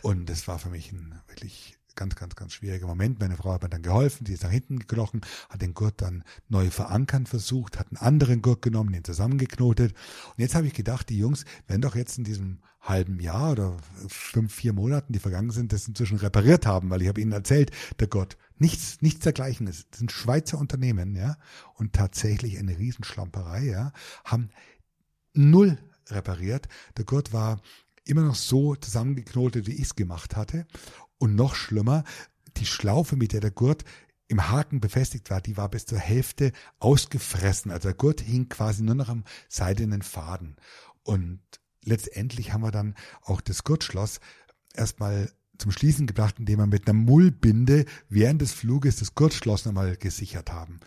Oh 0.02 0.11
und 0.11 0.26
das 0.28 0.46
war 0.46 0.58
für 0.58 0.70
mich 0.70 0.92
ein 0.92 1.20
wirklich 1.26 1.76
ganz, 1.96 2.14
ganz, 2.16 2.34
ganz 2.34 2.52
schwieriger 2.52 2.86
Moment. 2.86 3.20
Meine 3.20 3.36
Frau 3.36 3.52
hat 3.52 3.62
mir 3.62 3.68
dann 3.68 3.82
geholfen, 3.82 4.24
die 4.24 4.32
ist 4.32 4.42
nach 4.42 4.50
hinten 4.50 4.78
gekrochen, 4.78 5.20
hat 5.48 5.62
den 5.62 5.74
Gurt 5.74 6.00
dann 6.02 6.24
neu 6.48 6.70
verankern 6.70 7.26
versucht, 7.26 7.78
hat 7.78 7.88
einen 7.88 7.96
anderen 7.96 8.42
Gurt 8.42 8.62
genommen, 8.62 8.92
den 8.92 9.04
zusammengeknotet. 9.04 9.92
Und 9.92 10.38
jetzt 10.38 10.54
habe 10.54 10.66
ich 10.66 10.74
gedacht, 10.74 11.08
die 11.08 11.18
Jungs 11.18 11.44
werden 11.66 11.82
doch 11.82 11.94
jetzt 11.94 12.18
in 12.18 12.24
diesem 12.24 12.60
halben 12.80 13.18
Jahr 13.18 13.52
oder 13.52 13.76
fünf, 14.08 14.54
vier 14.54 14.72
Monaten, 14.72 15.12
die 15.12 15.18
vergangen 15.18 15.50
sind, 15.50 15.72
das 15.72 15.88
inzwischen 15.88 16.18
repariert 16.18 16.66
haben, 16.66 16.90
weil 16.90 17.02
ich 17.02 17.08
habe 17.08 17.20
ihnen 17.20 17.32
erzählt, 17.32 17.70
der 17.98 18.08
Gott, 18.08 18.36
nichts, 18.58 19.00
nichts 19.00 19.20
dergleichen 19.20 19.66
ist. 19.66 19.88
Das 19.90 19.98
sind 20.00 20.12
Schweizer 20.12 20.58
Unternehmen, 20.58 21.16
ja, 21.16 21.36
und 21.74 21.94
tatsächlich 21.94 22.58
eine 22.58 22.78
Riesenschlamperei, 22.78 23.64
ja, 23.64 23.92
haben 24.24 24.50
null 25.32 25.78
repariert. 26.10 26.68
Der 26.98 27.04
Gurt 27.04 27.32
war 27.32 27.60
immer 28.04 28.22
noch 28.22 28.34
so 28.34 28.74
zusammengeknotet, 28.76 29.66
wie 29.66 29.74
ich 29.74 29.82
es 29.82 29.96
gemacht 29.96 30.36
hatte. 30.36 30.66
Und 31.18 31.35
noch 31.35 31.54
schlimmer, 31.54 32.04
die 32.56 32.66
Schlaufe, 32.66 33.16
mit 33.16 33.33
der 33.33 33.40
der 33.40 33.50
Gurt 33.50 33.85
im 34.28 34.49
Haken 34.49 34.80
befestigt 34.80 35.30
war, 35.30 35.40
die 35.40 35.56
war 35.56 35.68
bis 35.68 35.87
zur 35.87 35.99
Hälfte 35.99 36.52
ausgefressen. 36.78 37.71
Also 37.71 37.88
der 37.88 37.97
Gurt 37.97 38.21
hing 38.21 38.49
quasi 38.49 38.83
nur 38.83 38.94
noch 38.94 39.09
am 39.09 39.25
seidenen 39.49 40.02
Faden. 40.02 40.56
Und 41.02 41.40
letztendlich 41.85 42.52
haben 42.52 42.62
wir 42.62 42.71
dann 42.71 42.94
auch 43.23 43.40
das 43.40 43.64
Gurtschloss 43.64 44.21
erstmal 44.75 45.30
zum 45.58 45.70
Schließen 45.70 46.06
gebracht, 46.06 46.37
indem 46.38 46.58
wir 46.58 46.66
mit 46.66 46.88
einer 46.88 46.99
Mullbinde 46.99 47.84
während 48.08 48.40
des 48.40 48.52
Fluges 48.52 48.96
das 48.96 49.14
Kurzschloss 49.14 49.64
nochmal 49.64 49.96
gesichert 49.96 50.52
haben. 50.52 50.80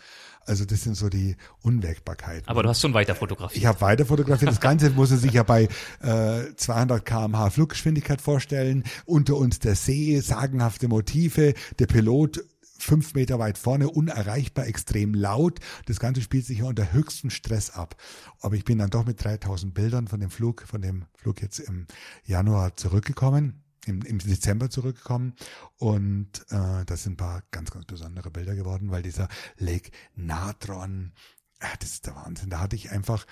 Also 0.47 0.63
das 0.63 0.83
sind 0.83 0.95
so 0.95 1.09
die 1.09 1.35
Unwägbarkeiten. 1.61 2.47
Aber 2.47 2.63
du 2.63 2.69
hast 2.69 2.81
schon 2.81 2.93
weiter 2.93 3.15
fotografiert. 3.15 3.57
Ich 3.57 3.65
habe 3.65 3.81
weiter 3.81 4.05
fotografiert. 4.05 4.49
Das 4.49 4.61
Ganze 4.61 4.89
muss 4.91 5.11
er 5.11 5.17
sich 5.17 5.33
ja 5.33 5.43
bei 5.43 5.67
äh, 5.99 6.55
200 6.55 7.05
km/h 7.05 7.49
Fluggeschwindigkeit 7.49 8.21
vorstellen. 8.21 8.83
Unter 9.05 9.35
uns 9.35 9.59
der 9.59 9.75
See, 9.75 10.19
sagenhafte 10.21 10.87
Motive, 10.87 11.53
der 11.79 11.87
Pilot 11.87 12.45
fünf 12.79 13.13
Meter 13.13 13.39
weit 13.39 13.57
vorne, 13.57 13.89
unerreichbar, 13.89 14.67
extrem 14.67 15.13
laut. 15.13 15.59
Das 15.87 15.99
Ganze 15.99 16.21
spielt 16.21 16.45
sich 16.45 16.59
ja 16.59 16.65
unter 16.65 16.93
höchstem 16.93 17.29
Stress 17.29 17.71
ab. 17.71 17.95
Aber 18.39 18.55
ich 18.55 18.63
bin 18.63 18.77
dann 18.77 18.89
doch 18.89 19.05
mit 19.05 19.21
3000 19.21 19.73
Bildern 19.73 20.07
von 20.07 20.19
dem 20.19 20.29
Flug, 20.29 20.63
von 20.65 20.81
dem 20.81 21.05
Flug 21.17 21.41
jetzt 21.41 21.59
im 21.59 21.87
Januar 22.23 22.77
zurückgekommen 22.77 23.63
im, 23.87 24.01
im 24.01 24.19
Dezember 24.19 24.69
zurückgekommen 24.69 25.33
und 25.77 26.45
äh, 26.49 26.85
das 26.85 27.03
sind 27.03 27.13
ein 27.13 27.17
paar 27.17 27.43
ganz, 27.51 27.71
ganz 27.71 27.85
besondere 27.85 28.31
Bilder 28.31 28.55
geworden, 28.55 28.91
weil 28.91 29.03
dieser 29.03 29.27
Lake 29.57 29.91
Natron, 30.15 31.13
äh, 31.59 31.67
das 31.79 31.91
ist 31.91 32.05
der 32.05 32.15
Wahnsinn. 32.15 32.49
Da 32.49 32.59
hatte 32.59 32.75
ich 32.75 32.91
einfach 32.91 33.25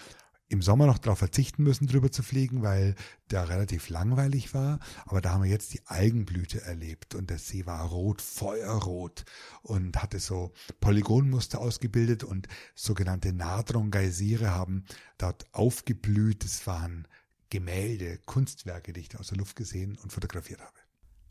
im 0.48 0.62
Sommer 0.62 0.86
noch 0.86 1.00
darauf 1.00 1.20
verzichten 1.20 1.64
müssen, 1.64 1.88
drüber 1.88 2.12
zu 2.12 2.22
fliegen, 2.22 2.62
weil 2.62 2.96
der 3.32 3.50
relativ 3.50 3.90
langweilig 3.90 4.54
war. 4.54 4.80
Aber 5.06 5.20
da 5.20 5.32
haben 5.32 5.44
wir 5.44 5.50
jetzt 5.50 5.74
die 5.74 5.82
Algenblüte 5.86 6.62
erlebt 6.62 7.16
und 7.16 7.30
der 7.30 7.40
See 7.40 7.66
war 7.66 7.84
rot, 7.88 8.22
feuerrot 8.22 9.26
und 9.64 10.02
hatte 10.02 10.20
so 10.20 10.54
Polygonmuster 10.82 11.60
ausgebildet 11.60 12.24
und 12.24 12.48
sogenannte 12.76 13.34
Natron-Geysire 13.34 14.52
haben 14.52 14.86
dort 15.18 15.48
aufgeblüht. 15.52 16.46
Es 16.46 16.68
waren 16.68 17.08
Gemälde, 17.50 18.20
Kunstwerke, 18.26 18.94
die 18.94 19.02
ich 19.02 19.10
da 19.10 19.20
aus 19.20 19.28
der 19.28 19.38
Luft 19.38 19.56
gesehen 19.56 19.98
und 20.02 20.12
fotografiert 20.12 20.62
habe. 20.62 20.74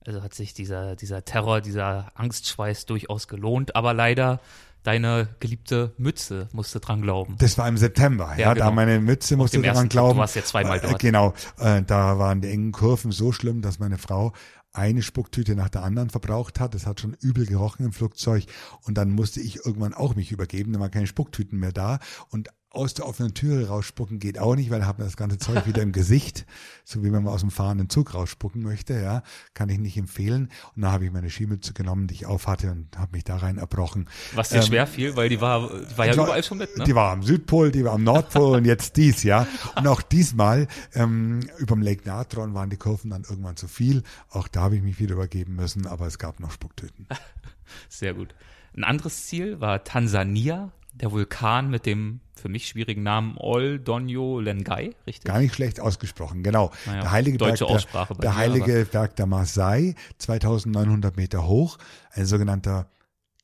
Also 0.06 0.22
hat 0.22 0.34
sich 0.34 0.52
dieser, 0.52 0.96
dieser 0.96 1.24
Terror, 1.24 1.60
dieser 1.60 2.12
Angstschweiß 2.14 2.86
durchaus 2.86 3.26
gelohnt, 3.26 3.74
aber 3.74 3.94
leider 3.94 4.40
deine 4.82 5.28
geliebte 5.40 5.94
Mütze 5.96 6.48
musste 6.52 6.78
dran 6.78 7.00
glauben. 7.00 7.36
Das 7.38 7.56
war 7.56 7.66
im 7.66 7.78
September, 7.78 8.32
ja, 8.32 8.38
ja 8.38 8.54
genau. 8.54 8.66
da 8.66 8.70
meine 8.70 9.00
Mütze 9.00 9.36
musste 9.36 9.60
dran 9.62 9.88
glauben. 9.88 10.14
Du 10.14 10.20
warst 10.20 10.36
ja 10.36 10.44
zweimal 10.44 10.78
äh, 10.78 10.82
dort. 10.82 10.98
Genau, 10.98 11.32
äh, 11.58 11.82
da 11.82 12.18
waren 12.18 12.42
die 12.42 12.48
engen 12.48 12.72
Kurven 12.72 13.10
so 13.10 13.32
schlimm, 13.32 13.62
dass 13.62 13.78
meine 13.78 13.96
Frau 13.96 14.34
eine 14.72 15.02
Spucktüte 15.02 15.54
nach 15.54 15.70
der 15.70 15.84
anderen 15.84 16.10
verbraucht 16.10 16.60
hat. 16.60 16.74
Es 16.74 16.84
hat 16.86 17.00
schon 17.00 17.14
übel 17.20 17.46
gerochen 17.46 17.86
im 17.86 17.92
Flugzeug 17.92 18.44
und 18.82 18.98
dann 18.98 19.10
musste 19.12 19.40
ich 19.40 19.64
irgendwann 19.64 19.94
auch 19.94 20.16
mich 20.16 20.32
übergeben, 20.32 20.72
da 20.72 20.80
waren 20.80 20.90
keine 20.90 21.06
Spucktüten 21.06 21.58
mehr 21.58 21.72
da 21.72 21.98
und 22.28 22.50
aus 22.74 22.94
der 22.94 23.06
offenen 23.06 23.34
Türe 23.34 23.68
rausspucken 23.68 24.18
geht 24.18 24.38
auch 24.38 24.56
nicht, 24.56 24.70
weil 24.70 24.80
da 24.80 24.86
hat 24.86 24.98
man 24.98 25.06
das 25.06 25.16
ganze 25.16 25.38
Zeug 25.38 25.66
wieder 25.66 25.82
im 25.82 25.92
Gesicht, 25.92 26.46
so 26.84 27.04
wie 27.04 27.10
man 27.10 27.24
mal 27.24 27.32
aus 27.32 27.40
dem 27.40 27.50
fahrenden 27.50 27.88
Zug 27.88 28.14
rausspucken 28.14 28.62
möchte, 28.62 28.94
ja, 28.94 29.22
kann 29.54 29.68
ich 29.68 29.78
nicht 29.78 29.96
empfehlen. 29.96 30.50
Und 30.74 30.82
dann 30.82 30.92
habe 30.92 31.04
ich 31.04 31.12
meine 31.12 31.30
Skimütze 31.30 31.72
genommen, 31.72 32.06
die 32.06 32.14
ich 32.14 32.26
aufhatte 32.26 32.70
und 32.70 32.98
habe 32.98 33.12
mich 33.12 33.24
da 33.24 33.36
rein 33.36 33.58
erbrochen. 33.58 34.08
Was 34.34 34.50
dir 34.50 34.56
ähm, 34.56 34.62
schwer 34.62 34.86
fiel, 34.86 35.16
weil 35.16 35.28
die 35.28 35.40
war, 35.40 35.68
die 35.68 35.98
war 35.98 36.06
ja 36.06 36.14
überall 36.14 36.42
schon 36.42 36.58
mit, 36.58 36.76
ne? 36.76 36.84
Die 36.84 36.94
war 36.94 37.12
am 37.12 37.22
Südpol, 37.22 37.70
die 37.70 37.84
war 37.84 37.92
am 37.92 38.04
Nordpol 38.04 38.58
und 38.58 38.64
jetzt 38.64 38.96
dies, 38.96 39.22
ja. 39.22 39.46
Und 39.76 39.86
auch 39.86 40.02
diesmal 40.02 40.68
ähm, 40.94 41.40
über 41.58 41.74
dem 41.74 41.82
Lake 41.82 42.02
Natron 42.06 42.54
waren 42.54 42.70
die 42.70 42.76
Kurven 42.76 43.10
dann 43.10 43.22
irgendwann 43.22 43.56
zu 43.56 43.68
viel. 43.68 44.02
Auch 44.30 44.48
da 44.48 44.62
habe 44.62 44.76
ich 44.76 44.82
mich 44.82 44.98
wieder 44.98 45.14
übergeben 45.14 45.56
müssen, 45.56 45.86
aber 45.86 46.06
es 46.06 46.18
gab 46.18 46.40
noch 46.40 46.50
Spucktüten. 46.50 47.06
Sehr 47.88 48.14
gut. 48.14 48.34
Ein 48.76 48.84
anderes 48.84 49.26
Ziel 49.26 49.60
war 49.60 49.84
Tansania 49.84 50.72
der 50.94 51.12
Vulkan 51.12 51.70
mit 51.70 51.86
dem 51.86 52.20
für 52.36 52.48
mich 52.48 52.66
schwierigen 52.66 53.02
Namen 53.02 53.36
Ol 53.38 53.78
Donyo 53.78 54.40
Lengai, 54.40 54.94
richtig? 55.06 55.24
Gar 55.24 55.38
nicht 55.38 55.54
schlecht 55.54 55.80
ausgesprochen, 55.80 56.42
genau. 56.42 56.72
Naja, 56.86 57.00
der 57.02 57.10
heilige 57.10 57.38
Berg 57.38 57.58
der, 57.58 58.06
der 58.20 58.36
heilige 58.36 58.86
Berg 58.90 59.16
der 59.16 59.26
Masai, 59.26 59.94
2900 60.18 61.16
Meter 61.16 61.46
hoch, 61.46 61.78
ein 62.12 62.26
sogenannter 62.26 62.88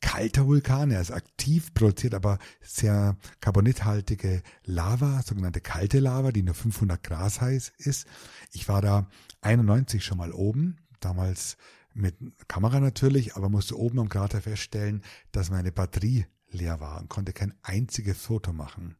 kalter 0.00 0.46
Vulkan. 0.46 0.90
Er 0.90 1.00
ist 1.00 1.10
aktiv, 1.10 1.72
produziert 1.74 2.14
aber 2.14 2.38
sehr 2.62 3.16
carbonithaltige 3.40 4.42
Lava, 4.64 5.22
sogenannte 5.22 5.60
kalte 5.60 6.00
Lava, 6.00 6.32
die 6.32 6.42
nur 6.42 6.54
500 6.54 7.02
Grad 7.02 7.40
heiß 7.40 7.72
ist. 7.78 8.06
Ich 8.52 8.68
war 8.68 8.82
da 8.82 9.06
91 9.42 10.04
schon 10.04 10.18
mal 10.18 10.32
oben, 10.32 10.78
damals 11.00 11.56
mit 11.92 12.16
Kamera 12.48 12.80
natürlich, 12.80 13.36
aber 13.36 13.48
musste 13.48 13.78
oben 13.78 13.98
am 13.98 14.08
Krater 14.08 14.40
feststellen, 14.40 15.02
dass 15.32 15.50
meine 15.50 15.72
Batterie 15.72 16.26
leer 16.52 16.80
war 16.80 17.00
und 17.00 17.08
konnte 17.08 17.32
kein 17.32 17.54
einziges 17.62 18.18
Foto 18.18 18.52
machen. 18.52 18.96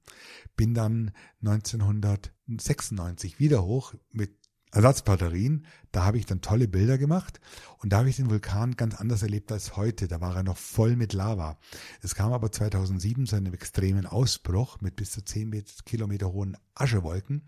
Bin 0.57 0.75
dann 0.75 1.12
1996 1.42 3.38
wieder 3.38 3.64
hoch 3.64 3.95
mit 4.11 4.40
Ersatzbatterien. 4.73 5.66
Da 5.90 6.04
habe 6.04 6.19
ich 6.19 6.26
dann 6.26 6.42
tolle 6.42 6.69
Bilder 6.69 6.97
gemacht 6.97 7.40
und 7.78 7.92
da 7.92 7.99
habe 7.99 8.09
ich 8.09 8.16
den 8.16 8.30
Vulkan 8.30 8.76
ganz 8.76 8.95
anders 8.95 9.23
erlebt 9.23 9.50
als 9.50 9.76
heute. 9.76 10.07
Da 10.07 10.21
war 10.21 10.37
er 10.37 10.42
noch 10.42 10.59
voll 10.59 10.97
mit 10.97 11.12
Lava. 11.12 11.59
Es 12.02 12.14
kam 12.14 12.33
aber 12.33 12.52
2007 12.52 13.26
zu 13.26 13.37
einem 13.37 13.52
extremen 13.52 14.07
Ausbruch 14.07 14.80
mit 14.80 14.97
bis 14.97 15.11
zu 15.11 15.25
10 15.25 15.64
Kilometer 15.85 16.33
hohen 16.33 16.57
Aschewolken 16.75 17.42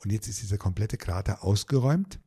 und 0.00 0.12
jetzt 0.12 0.28
ist 0.28 0.42
dieser 0.42 0.58
komplette 0.58 0.98
Krater 0.98 1.42
ausgeräumt 1.42 2.20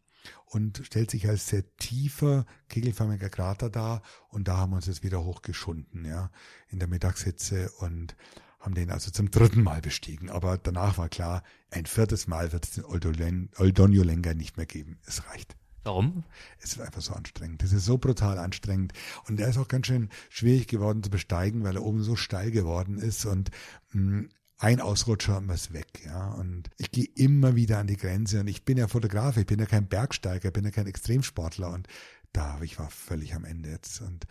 und 0.46 0.82
stellt 0.84 1.12
sich 1.12 1.28
als 1.28 1.48
sehr 1.48 1.64
tiefer, 1.78 2.46
kegelförmiger 2.70 3.30
Krater 3.30 3.70
dar. 3.70 4.02
Und 4.30 4.48
da 4.48 4.58
haben 4.58 4.72
wir 4.72 4.78
uns 4.78 4.88
jetzt 4.88 5.04
wieder 5.04 5.24
hochgeschunden, 5.24 6.06
ja, 6.06 6.32
in 6.70 6.80
der 6.80 6.88
Mittagshitze 6.88 7.72
und 7.80 8.16
haben 8.60 8.76
den 8.76 8.92
also 8.92 9.12
zum 9.12 9.32
dritten 9.32 9.64
Mal 9.64 9.82
bestiegen. 9.82 10.30
Aber 10.30 10.58
danach 10.58 10.98
war 10.98 11.10
klar, 11.10 11.44
ein 11.72 11.86
viertes 11.86 12.28
Mal 12.28 12.52
wird 12.52 12.66
es 12.66 12.72
den 12.72 12.86
Oldonio 12.86 14.04
Lenga 14.04 14.34
nicht 14.34 14.58
mehr 14.58 14.66
geben. 14.66 15.00
Es 15.06 15.26
reicht. 15.28 15.56
Warum? 15.84 16.26
Es 16.60 16.74
ist 16.74 16.82
einfach 16.82 17.02
so 17.02 17.14
anstrengend. 17.14 17.64
Es 17.64 17.72
ist 17.72 17.86
so 17.86 17.98
brutal 17.98 18.38
anstrengend. 18.38 18.94
Und 19.28 19.40
er 19.40 19.48
ist 19.48 19.58
auch 19.58 19.70
ganz 19.70 19.88
schön 19.88 20.10
schwierig 20.30 20.68
geworden 20.68 21.02
zu 21.04 21.10
besteigen, 21.10 21.64
weil 21.64 21.78
er 21.78 21.84
oben 21.84 22.04
so 22.04 22.16
steil 22.16 22.52
geworden 22.52 22.98
ist. 22.98 23.26
Und 23.26 23.50
mh, 23.94 24.22
mm, 24.22 24.30
ein 24.60 24.82
Ausrutscher 24.82 25.38
und 25.38 25.48
man 25.48 25.56
ist 25.56 25.74
weg, 25.74 25.88
ja. 26.06 26.32
Und 26.32 26.70
ich 26.78 26.92
gehe 26.92 27.08
immer 27.16 27.56
wieder 27.56 27.80
an 27.80 27.88
die 27.88 27.98
Grenze 27.98 28.42
und 28.42 28.48
ich 28.48 28.66
bin 28.66 28.78
ja 28.78 28.88
Fotograf, 28.88 29.38
ich 29.38 29.46
bin 29.46 29.60
ja 29.60 29.66
kein 29.66 29.88
Bergsteiger, 29.88 30.52
bin 30.52 30.66
ja 30.66 30.72
kein 30.72 30.86
Extremsportler 30.86 31.72
und 31.72 31.88
da, 32.34 32.60
ich 32.62 32.78
war 32.78 32.90
völlig 32.90 33.34
am 33.34 33.46
Ende 33.46 33.70
jetzt 33.70 34.02
und 34.02 34.28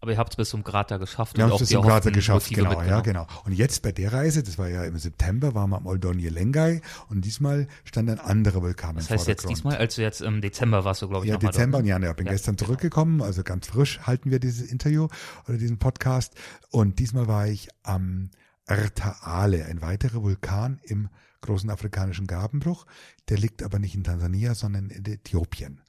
aber 0.00 0.12
ihr 0.12 0.18
habt 0.18 0.32
es 0.32 0.36
bis 0.36 0.50
zum 0.50 0.62
Krater 0.62 1.00
geschafft. 1.00 1.36
Wir 1.36 1.44
haben 1.44 1.52
es 1.52 1.58
bis 1.58 1.70
zum 1.70 1.82
Krater 1.82 2.12
geschafft, 2.12 2.50
genau, 2.50 2.80
ja, 2.82 3.00
genau. 3.00 3.26
Und 3.44 3.52
jetzt 3.52 3.82
bei 3.82 3.90
der 3.90 4.12
Reise, 4.12 4.44
das 4.44 4.56
war 4.56 4.68
ja 4.68 4.84
im 4.84 4.96
September, 4.96 5.56
waren 5.56 5.70
wir 5.70 5.76
am 5.76 5.86
Oldonje 5.86 6.28
Lengai 6.28 6.82
und 7.08 7.24
diesmal 7.24 7.66
stand 7.82 8.08
ein 8.08 8.20
anderer 8.20 8.62
Vulkan 8.62 8.94
das 8.94 9.08
im 9.08 9.14
heißt 9.14 9.26
jetzt 9.26 9.48
diesmal, 9.48 9.76
als 9.76 9.96
du 9.96 10.02
jetzt 10.02 10.20
im 10.20 10.40
Dezember 10.40 10.84
warst, 10.84 11.00
so 11.00 11.08
glaube 11.08 11.26
ich. 11.26 11.32
Ja, 11.32 11.36
Dezember 11.36 11.78
und 11.78 11.86
Januar. 11.86 12.14
Bin 12.14 12.26
ja, 12.26 12.32
gestern 12.32 12.54
genau. 12.54 12.66
zurückgekommen, 12.66 13.22
also 13.22 13.42
ganz 13.42 13.66
frisch 13.66 13.98
halten 14.02 14.30
wir 14.30 14.38
dieses 14.38 14.70
Interview 14.70 15.08
oder 15.48 15.58
diesen 15.58 15.78
Podcast. 15.78 16.34
Und 16.70 17.00
diesmal 17.00 17.26
war 17.26 17.48
ich 17.48 17.68
am 17.82 18.30
Ertaale, 18.68 19.64
ein 19.64 19.80
weiterer 19.80 20.22
Vulkan 20.22 20.78
im 20.82 21.08
großen 21.40 21.70
afrikanischen 21.70 22.26
Gabenbruch. 22.26 22.86
Der 23.28 23.38
liegt 23.38 23.62
aber 23.62 23.78
nicht 23.78 23.94
in 23.94 24.04
Tansania, 24.04 24.54
sondern 24.54 24.90
in 24.90 25.04
Äthiopien. 25.06 25.80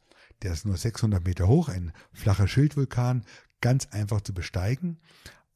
Der 0.42 0.54
ist 0.54 0.66
nur 0.66 0.78
600 0.78 1.24
Meter 1.24 1.48
hoch, 1.48 1.68
ein 1.68 1.92
flacher 2.14 2.48
Schildvulkan, 2.48 3.26
ganz 3.60 3.88
einfach 3.88 4.22
zu 4.22 4.34
besteigen, 4.34 5.00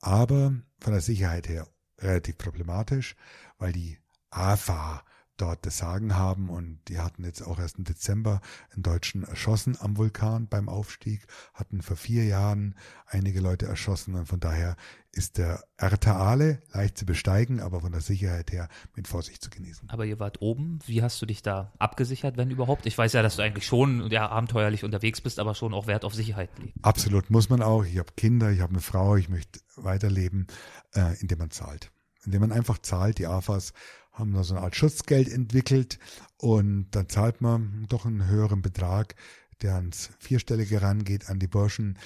aber 0.02 0.54
von 0.80 0.92
der 0.92 1.02
Sicherheit 1.02 1.48
her 1.48 1.68
relativ 2.00 2.38
problematisch, 2.38 3.16
weil 3.58 3.72
die 3.72 3.98
AFA 4.30 5.04
dort 5.38 5.66
das 5.66 5.78
Sagen 5.78 6.16
haben 6.16 6.50
und 6.50 6.80
die 6.88 7.00
hatten 7.00 7.24
jetzt 7.24 7.42
auch 7.42 7.60
erst 7.60 7.78
im 7.78 7.84
Dezember 7.84 8.42
einen 8.74 8.84
Deutschen 8.84 9.24
erschossen 9.24 9.78
am 9.80 9.98
Vulkan 9.98 10.48
beim 10.48 10.70
Aufstieg, 10.70 11.26
hatten 11.54 11.82
vor 11.82 11.98
vier 11.98 12.26
Jahren 12.26 12.76
einige 13.08 13.40
Leute 13.40 13.66
erschossen 13.66 14.16
und 14.16 14.28
von 14.28 14.40
daher 14.40 14.76
ist 15.12 15.38
der 15.38 15.64
Ertaale 15.78 16.62
leicht 16.72 16.98
zu 16.98 17.06
besteigen, 17.06 17.60
aber 17.60 17.82
von 17.82 17.92
der 17.92 18.02
Sicherheit 18.02 18.52
her 18.52 18.68
mit 18.96 19.08
Vorsicht 19.08 19.44
zu 19.44 19.52
genießen. 19.52 19.90
Aber 19.90 20.06
ihr 20.06 20.20
wart 20.20 20.42
oben, 20.42 20.80
wie 20.86 21.04
hast 21.04 21.22
du 21.22 21.28
dich 21.28 21.44
da 21.44 21.72
abgesichert, 21.78 22.36
wenn 22.36 22.50
überhaupt? 22.50 22.88
Ich 22.88 22.98
weiß 22.98 23.14
ja, 23.14 23.22
dass 23.22 23.36
du 23.36 23.44
eigentlich 23.44 23.68
schon 23.68 24.10
ja, 24.10 24.28
abenteuerlich 24.28 24.84
unterwegs 24.84 25.22
bist, 25.22 25.40
aber 25.40 25.54
schon 25.54 25.74
auch 25.74 25.86
Wert 25.86 26.04
auf 26.04 26.16
Sicherheit 26.16 26.50
legst. 26.58 26.78
Absolut, 26.82 27.30
muss 27.30 27.50
man 27.50 27.62
auch. 27.62 27.86
Ich 27.86 28.00
habe 28.00 28.12
Kinder, 28.18 28.50
ich 28.52 28.62
habe 28.62 28.72
eine 28.72 28.82
Frau, 28.82 29.16
ich 29.16 29.30
möchte 29.30 29.60
weiterleben, 29.76 30.48
äh, 30.96 31.20
indem 31.22 31.38
man 31.38 31.52
zahlt. 31.52 31.92
Indem 32.26 32.42
man 32.42 32.52
einfach 32.52 32.80
zahlt, 32.80 33.20
die 33.20 33.28
AFAS 33.28 33.74
haben 34.14 34.34
da 34.34 34.44
so 34.44 34.56
eine 34.56 34.64
Art 34.64 34.76
Schutzgeld 34.76 35.28
entwickelt 35.28 36.00
und 36.38 36.92
dann 36.92 37.10
zahlt 37.10 37.42
man 37.42 37.86
doch 37.90 38.06
einen 38.06 38.28
höheren 38.28 38.62
Betrag, 38.62 39.16
der 39.62 39.76
ans 39.76 40.12
Vierstellige 40.20 40.82
rangeht, 40.82 41.30
an 41.30 41.40
die 41.40 41.48
Burschen, 41.48 41.98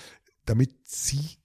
damit 0.46 0.74
sie 0.88 1.38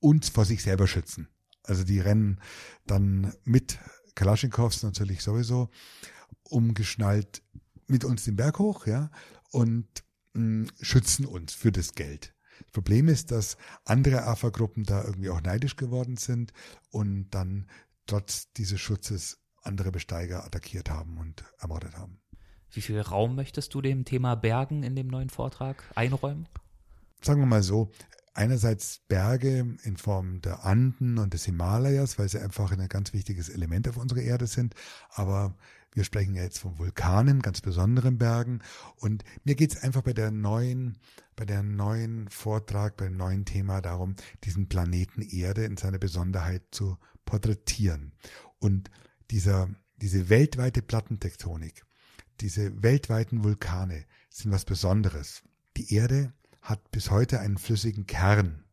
uns 0.00 0.28
vor 0.28 0.44
sich 0.44 0.62
selber 0.62 0.86
schützen. 0.86 1.28
Also 1.62 1.84
die 1.84 2.00
rennen 2.00 2.40
dann 2.86 3.32
mit 3.44 3.78
Kalaschnikows 4.14 4.82
natürlich 4.82 5.22
sowieso 5.22 5.70
umgeschnallt 6.42 7.42
mit 7.86 8.04
uns 8.04 8.24
den 8.24 8.36
Berg 8.36 8.58
hoch, 8.58 8.86
ja, 8.86 9.10
und 9.50 9.86
mh, 10.34 10.64
mm, 10.64 10.68
schützen 10.80 11.26
uns 11.26 11.52
für 11.52 11.72
das 11.72 11.94
Geld. 11.94 12.34
Das 12.58 12.70
Problem 12.72 13.08
ist, 13.08 13.30
dass 13.30 13.56
andere 13.84 14.24
AFA-Gruppen 14.24 14.84
da 14.84 15.04
irgendwie 15.04 15.30
auch 15.30 15.40
neidisch 15.40 15.76
geworden 15.76 16.16
sind 16.16 16.52
und 16.90 17.30
dann 17.30 17.66
trotz 18.06 18.52
dieses 18.52 18.80
Schutzes 18.80 19.39
andere 19.62 19.92
Besteiger 19.92 20.44
attackiert 20.44 20.90
haben 20.90 21.18
und 21.18 21.44
ermordet 21.58 21.96
haben. 21.96 22.20
Wie 22.72 22.80
viel 22.80 23.00
Raum 23.00 23.34
möchtest 23.34 23.74
du 23.74 23.80
dem 23.80 24.04
Thema 24.04 24.36
Bergen 24.36 24.82
in 24.82 24.94
dem 24.94 25.08
neuen 25.08 25.28
Vortrag 25.30 25.82
einräumen? 25.94 26.46
sagen 27.22 27.40
wir 27.40 27.46
mal 27.46 27.62
so, 27.62 27.90
einerseits 28.34 29.00
Berge 29.08 29.76
in 29.82 29.96
Form 29.96 30.40
der 30.40 30.64
Anden 30.64 31.18
und 31.18 31.34
des 31.34 31.44
Himalayas, 31.44 32.18
weil 32.18 32.28
sie 32.28 32.40
einfach 32.40 32.72
ein 32.72 32.88
ganz 32.88 33.12
wichtiges 33.12 33.48
Element 33.48 33.88
auf 33.88 33.96
unserer 33.96 34.20
Erde 34.20 34.46
sind, 34.46 34.74
aber 35.10 35.54
wir 35.92 36.04
sprechen 36.04 36.36
ja 36.36 36.42
jetzt 36.42 36.60
von 36.60 36.78
Vulkanen, 36.78 37.42
ganz 37.42 37.60
besonderen 37.60 38.16
Bergen. 38.16 38.60
Und 38.96 39.24
mir 39.42 39.56
geht 39.56 39.74
es 39.74 39.82
einfach 39.82 40.02
bei 40.02 40.12
der 40.12 40.30
neuen, 40.30 40.98
bei 41.34 41.44
der 41.44 41.64
neuen 41.64 42.28
Vortrag, 42.28 42.96
beim 42.96 43.16
neuen 43.16 43.44
Thema 43.44 43.80
darum, 43.80 44.14
diesen 44.44 44.68
Planeten 44.68 45.20
Erde 45.20 45.64
in 45.64 45.76
seiner 45.76 45.98
Besonderheit 45.98 46.62
zu 46.70 46.96
porträtieren. 47.24 48.12
Und 48.60 48.88
dieser, 49.30 49.68
diese 50.00 50.28
weltweite 50.28 50.82
Plattentektonik, 50.82 51.84
diese 52.40 52.82
weltweiten 52.82 53.44
Vulkane 53.44 54.04
sind 54.30 54.52
was 54.52 54.64
Besonderes. 54.64 55.42
Die 55.76 55.94
Erde 55.94 56.32
hat 56.62 56.90
bis 56.90 57.10
heute 57.10 57.40
einen 57.40 57.58
flüssigen 57.58 58.06
Kern 58.06 58.64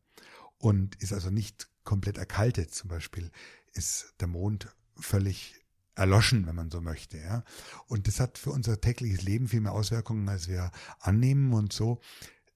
und 0.58 0.96
ist 0.96 1.12
also 1.12 1.30
nicht 1.30 1.68
komplett 1.84 2.18
erkaltet. 2.18 2.74
Zum 2.74 2.88
Beispiel 2.88 3.30
ist 3.72 4.14
der 4.20 4.28
Mond 4.28 4.74
völlig 4.96 5.54
erloschen, 5.94 6.46
wenn 6.46 6.54
man 6.54 6.70
so 6.70 6.80
möchte. 6.80 7.18
Ja. 7.18 7.44
Und 7.86 8.06
das 8.06 8.20
hat 8.20 8.38
für 8.38 8.50
unser 8.50 8.80
tägliches 8.80 9.22
Leben 9.22 9.48
viel 9.48 9.60
mehr 9.60 9.72
Auswirkungen, 9.72 10.28
als 10.28 10.48
wir 10.48 10.70
annehmen. 11.00 11.52
Und 11.52 11.72
so 11.72 12.00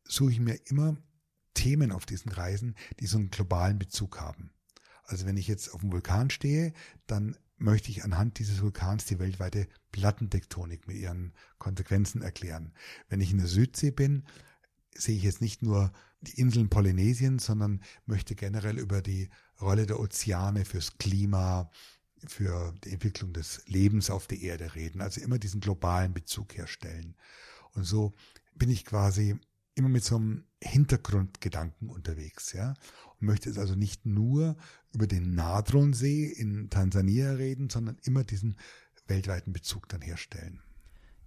suche 0.04 0.32
ich 0.32 0.40
mir 0.40 0.54
immer 0.66 0.96
Themen 1.54 1.92
auf 1.92 2.06
diesen 2.06 2.30
Reisen, 2.30 2.76
die 3.00 3.06
so 3.06 3.18
einen 3.18 3.30
globalen 3.30 3.78
Bezug 3.78 4.20
haben. 4.20 4.52
Also 5.04 5.26
wenn 5.26 5.36
ich 5.36 5.48
jetzt 5.48 5.74
auf 5.74 5.80
dem 5.80 5.92
Vulkan 5.92 6.30
stehe, 6.30 6.72
dann 7.06 7.36
möchte 7.62 7.90
ich 7.90 8.04
anhand 8.04 8.38
dieses 8.38 8.60
Vulkans 8.62 9.04
die 9.06 9.18
weltweite 9.18 9.68
Plattentektonik 9.92 10.86
mit 10.86 10.96
ihren 10.96 11.32
Konsequenzen 11.58 12.22
erklären. 12.22 12.72
Wenn 13.08 13.20
ich 13.20 13.30
in 13.30 13.38
der 13.38 13.46
Südsee 13.46 13.90
bin, 13.90 14.24
sehe 14.94 15.16
ich 15.16 15.22
jetzt 15.22 15.40
nicht 15.40 15.62
nur 15.62 15.92
die 16.20 16.40
Inseln 16.40 16.68
Polynesien, 16.68 17.38
sondern 17.38 17.82
möchte 18.06 18.34
generell 18.34 18.78
über 18.78 19.02
die 19.02 19.30
Rolle 19.60 19.86
der 19.86 20.00
Ozeane 20.00 20.64
fürs 20.64 20.98
Klima, 20.98 21.70
für 22.26 22.74
die 22.84 22.92
Entwicklung 22.92 23.32
des 23.32 23.62
Lebens 23.66 24.10
auf 24.10 24.26
der 24.26 24.40
Erde 24.40 24.74
reden, 24.74 25.00
also 25.00 25.20
immer 25.20 25.38
diesen 25.38 25.60
globalen 25.60 26.14
Bezug 26.14 26.56
herstellen. 26.56 27.16
Und 27.74 27.84
so 27.84 28.14
bin 28.54 28.70
ich 28.70 28.84
quasi 28.84 29.38
immer 29.74 29.88
mit 29.88 30.04
so 30.04 30.16
einem 30.16 30.44
Hintergrundgedanken 30.62 31.88
unterwegs, 31.88 32.52
ja, 32.52 32.74
und 33.20 33.26
möchte 33.26 33.50
es 33.50 33.58
also 33.58 33.74
nicht 33.74 34.06
nur 34.06 34.56
über 34.92 35.06
den 35.06 35.34
Nadronsee 35.34 36.26
in 36.26 36.70
Tansania 36.70 37.32
reden, 37.32 37.70
sondern 37.70 37.98
immer 38.04 38.24
diesen 38.24 38.56
weltweiten 39.06 39.52
Bezug 39.52 39.88
dann 39.88 40.02
herstellen. 40.02 40.62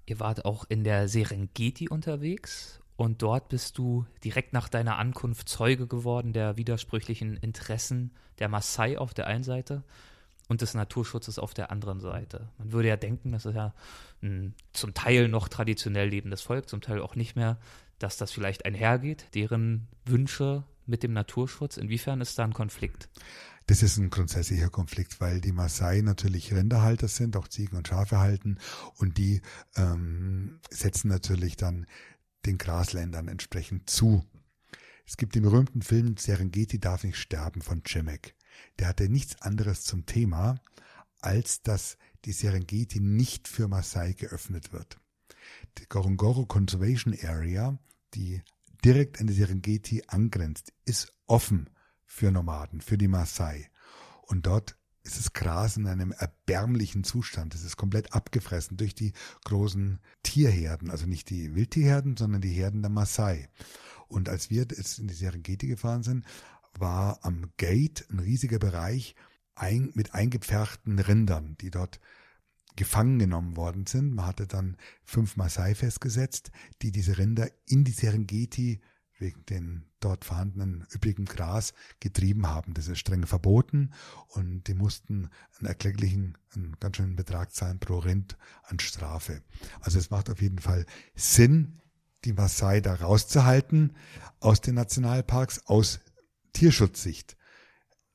Ihr 0.06 0.20
wart 0.20 0.46
auch 0.46 0.66
in 0.70 0.84
der 0.84 1.08
Serengeti 1.08 1.90
unterwegs 1.90 2.80
und 2.96 3.22
dort 3.22 3.50
bist 3.50 3.78
du 3.78 4.06
direkt 4.24 4.54
nach 4.54 4.70
deiner 4.70 4.98
Ankunft 4.98 5.50
Zeuge 5.50 5.88
geworden 5.88 6.32
der 6.32 6.58
widersprüchlichen 6.58 7.38
Interessen 7.38 8.12
der 8.40 8.48
Maasai 8.48 8.98
auf 8.98 9.14
der 9.14 9.28
einen 9.28 9.44
Seite 9.44 9.84
und 10.48 10.62
des 10.62 10.74
Naturschutzes 10.74 11.40
auf 11.40 11.54
der 11.54 11.72
anderen 11.72 12.00
Seite. 12.00 12.50
Man 12.58 12.72
würde 12.72 12.90
ja 12.90 12.98
denken, 12.98 13.32
das 13.32 13.46
ist 13.46 13.56
ja 13.56 13.74
ein 14.22 14.54
zum 14.74 14.94
Teil 14.94 15.28
noch 15.28 15.48
traditionell 15.48 16.10
lebendes 16.10 16.42
Volk, 16.42 16.70
zum 16.70 16.82
Teil 16.82 17.02
auch 17.02 17.16
nicht 17.16 17.36
mehr, 17.36 17.60
dass 18.00 18.18
das 18.18 18.32
vielleicht 18.32 18.66
einhergeht, 18.66 19.28
deren 19.34 19.88
Wünsche 20.06 20.64
mit 20.86 21.04
dem 21.04 21.14
Naturschutz. 21.14 21.78
Inwiefern 21.78 22.22
ist 22.22 22.38
da 22.38 22.44
ein 22.44 22.54
Konflikt? 22.54 23.10
Das 23.68 23.82
ist 23.82 23.98
ein 23.98 24.12
grundsätzlicher 24.12 24.70
Konflikt, 24.70 25.20
weil 25.20 25.42
die 25.42 25.52
Maasai 25.52 26.02
natürlich 26.02 26.54
Rinderhalter 26.54 27.08
sind, 27.08 27.36
auch 27.36 27.48
Ziegen 27.48 27.78
und 27.78 27.88
Schafe 27.88 28.20
halten 28.20 28.60
und 28.98 29.18
die 29.18 29.42
ähm, 29.75 30.60
setzen 30.70 31.08
natürlich 31.08 31.58
dann 31.58 31.88
den 32.46 32.60
Grasländern 32.60 33.28
entsprechend 33.28 33.90
zu. 33.90 34.24
Es 35.08 35.18
gibt 35.18 35.34
den 35.34 35.42
berühmten 35.42 35.82
Film 35.82 36.18
Serengeti 36.18 36.80
darf 36.80 37.04
nicht 37.04 37.18
sterben 37.18 37.62
von 37.62 37.84
Cimek 37.86 38.36
der 38.80 38.88
hatte 38.88 39.10
nichts 39.10 39.42
anderes 39.42 39.84
zum 39.84 40.06
Thema, 40.06 40.56
als 41.22 41.62
dass 41.62 41.98
die 42.26 42.32
Serengeti 42.32 43.00
nicht 43.00 43.48
für 43.48 43.68
Maasai 43.68 44.14
geöffnet 44.14 44.74
wird. 44.74 44.98
Die 45.78 45.86
Gorongoro 45.88 46.46
Conservation 46.46 47.16
Area, 47.24 47.78
die 48.14 48.42
direkt 48.84 49.20
an 49.20 49.28
die 49.28 49.34
Serengeti 49.34 50.04
angrenzt, 50.08 50.74
ist 50.86 51.12
offen 51.28 51.70
für 52.06 52.32
Nomaden, 52.32 52.82
für 52.82 52.98
die 52.98 53.08
Maasai. 53.08 53.70
Und 54.24 54.46
dort 54.46 54.78
ist 55.04 55.20
das 55.20 55.34
Gras 55.34 55.78
in 55.78 55.88
einem 55.88 56.12
erbärmlichen 56.12 57.04
Zustand. 57.04 57.54
Es 57.54 57.64
ist 57.64 57.78
komplett 57.78 58.14
abgefressen 58.14 58.75
durch 58.77 58.96
die 58.96 59.14
großen 59.44 60.00
Tierherden, 60.24 60.90
also 60.90 61.06
nicht 61.06 61.29
die 61.29 61.53
Wildtierherden, 61.53 62.18
sondern 62.18 62.42
die 62.42 62.50
Herden 62.50 62.82
der 62.82 62.90
Maasai. 62.90 63.50
Und 64.08 64.29
als 64.29 64.50
wir 64.50 64.66
jetzt 64.70 65.00
in 65.00 65.08
die 65.08 65.14
Serengeti 65.14 65.68
gefahren 65.68 66.03
sind, 66.03 66.25
war 66.79 67.20
am 67.24 67.51
Gate 67.57 68.05
ein 68.09 68.20
riesiger 68.20 68.59
Bereich 68.59 69.16
ein, 69.55 69.92
mit 69.94 70.14
eingepferchten 70.14 71.00
Rindern, 71.00 71.55
die 71.61 71.72
dort 71.72 72.00
gefangen 72.75 73.20
genommen 73.20 73.55
worden 73.55 73.85
sind. 73.85 74.14
Man 74.14 74.25
hatte 74.25 74.48
dann 74.48 74.77
fünf 75.03 75.38
Maasai 75.38 75.75
festgesetzt, 75.75 76.51
die 76.81 76.92
diese 76.92 77.18
Rinder 77.18 77.50
in 77.66 77.83
die 77.83 77.94
Serengeti 77.94 78.81
wegen 79.18 79.46
den 79.46 79.85
dort 80.01 80.25
vorhandenen 80.25 80.85
üppigen 80.94 81.25
Gras 81.25 81.74
getrieben 82.01 82.48
haben. 82.48 82.74
Das 82.74 82.88
ist 82.88 83.00
streng 83.00 83.25
verboten 83.25 83.94
und 84.27 84.68
die 84.68 84.74
mussten 84.74 85.29
einen 85.57 85.68
erkläglichen, 85.68 86.38
einen 86.53 86.75
ganz 86.79 86.98
schönen 86.98 87.16
Betrag 87.16 87.53
zahlen 87.53 87.79
pro 87.79 88.00
Rind 88.00 88.38
an 88.64 88.79
Strafe. 88.79 89.42
Also 89.79 90.00
es 90.00 90.09
macht 90.09 90.29
auf 90.29 90.42
jeden 90.42 90.59
Fall 90.59 90.85
Sinn, 91.16 91.79
die 92.25 92.33
Maasai 92.33 92.81
da 92.81 92.96
rauszuhalten 92.96 93.96
aus 94.40 94.59
den 94.59 94.75
Nationalparks, 94.75 95.66
aus 95.66 96.01
Tierschutzsicht. 96.55 97.37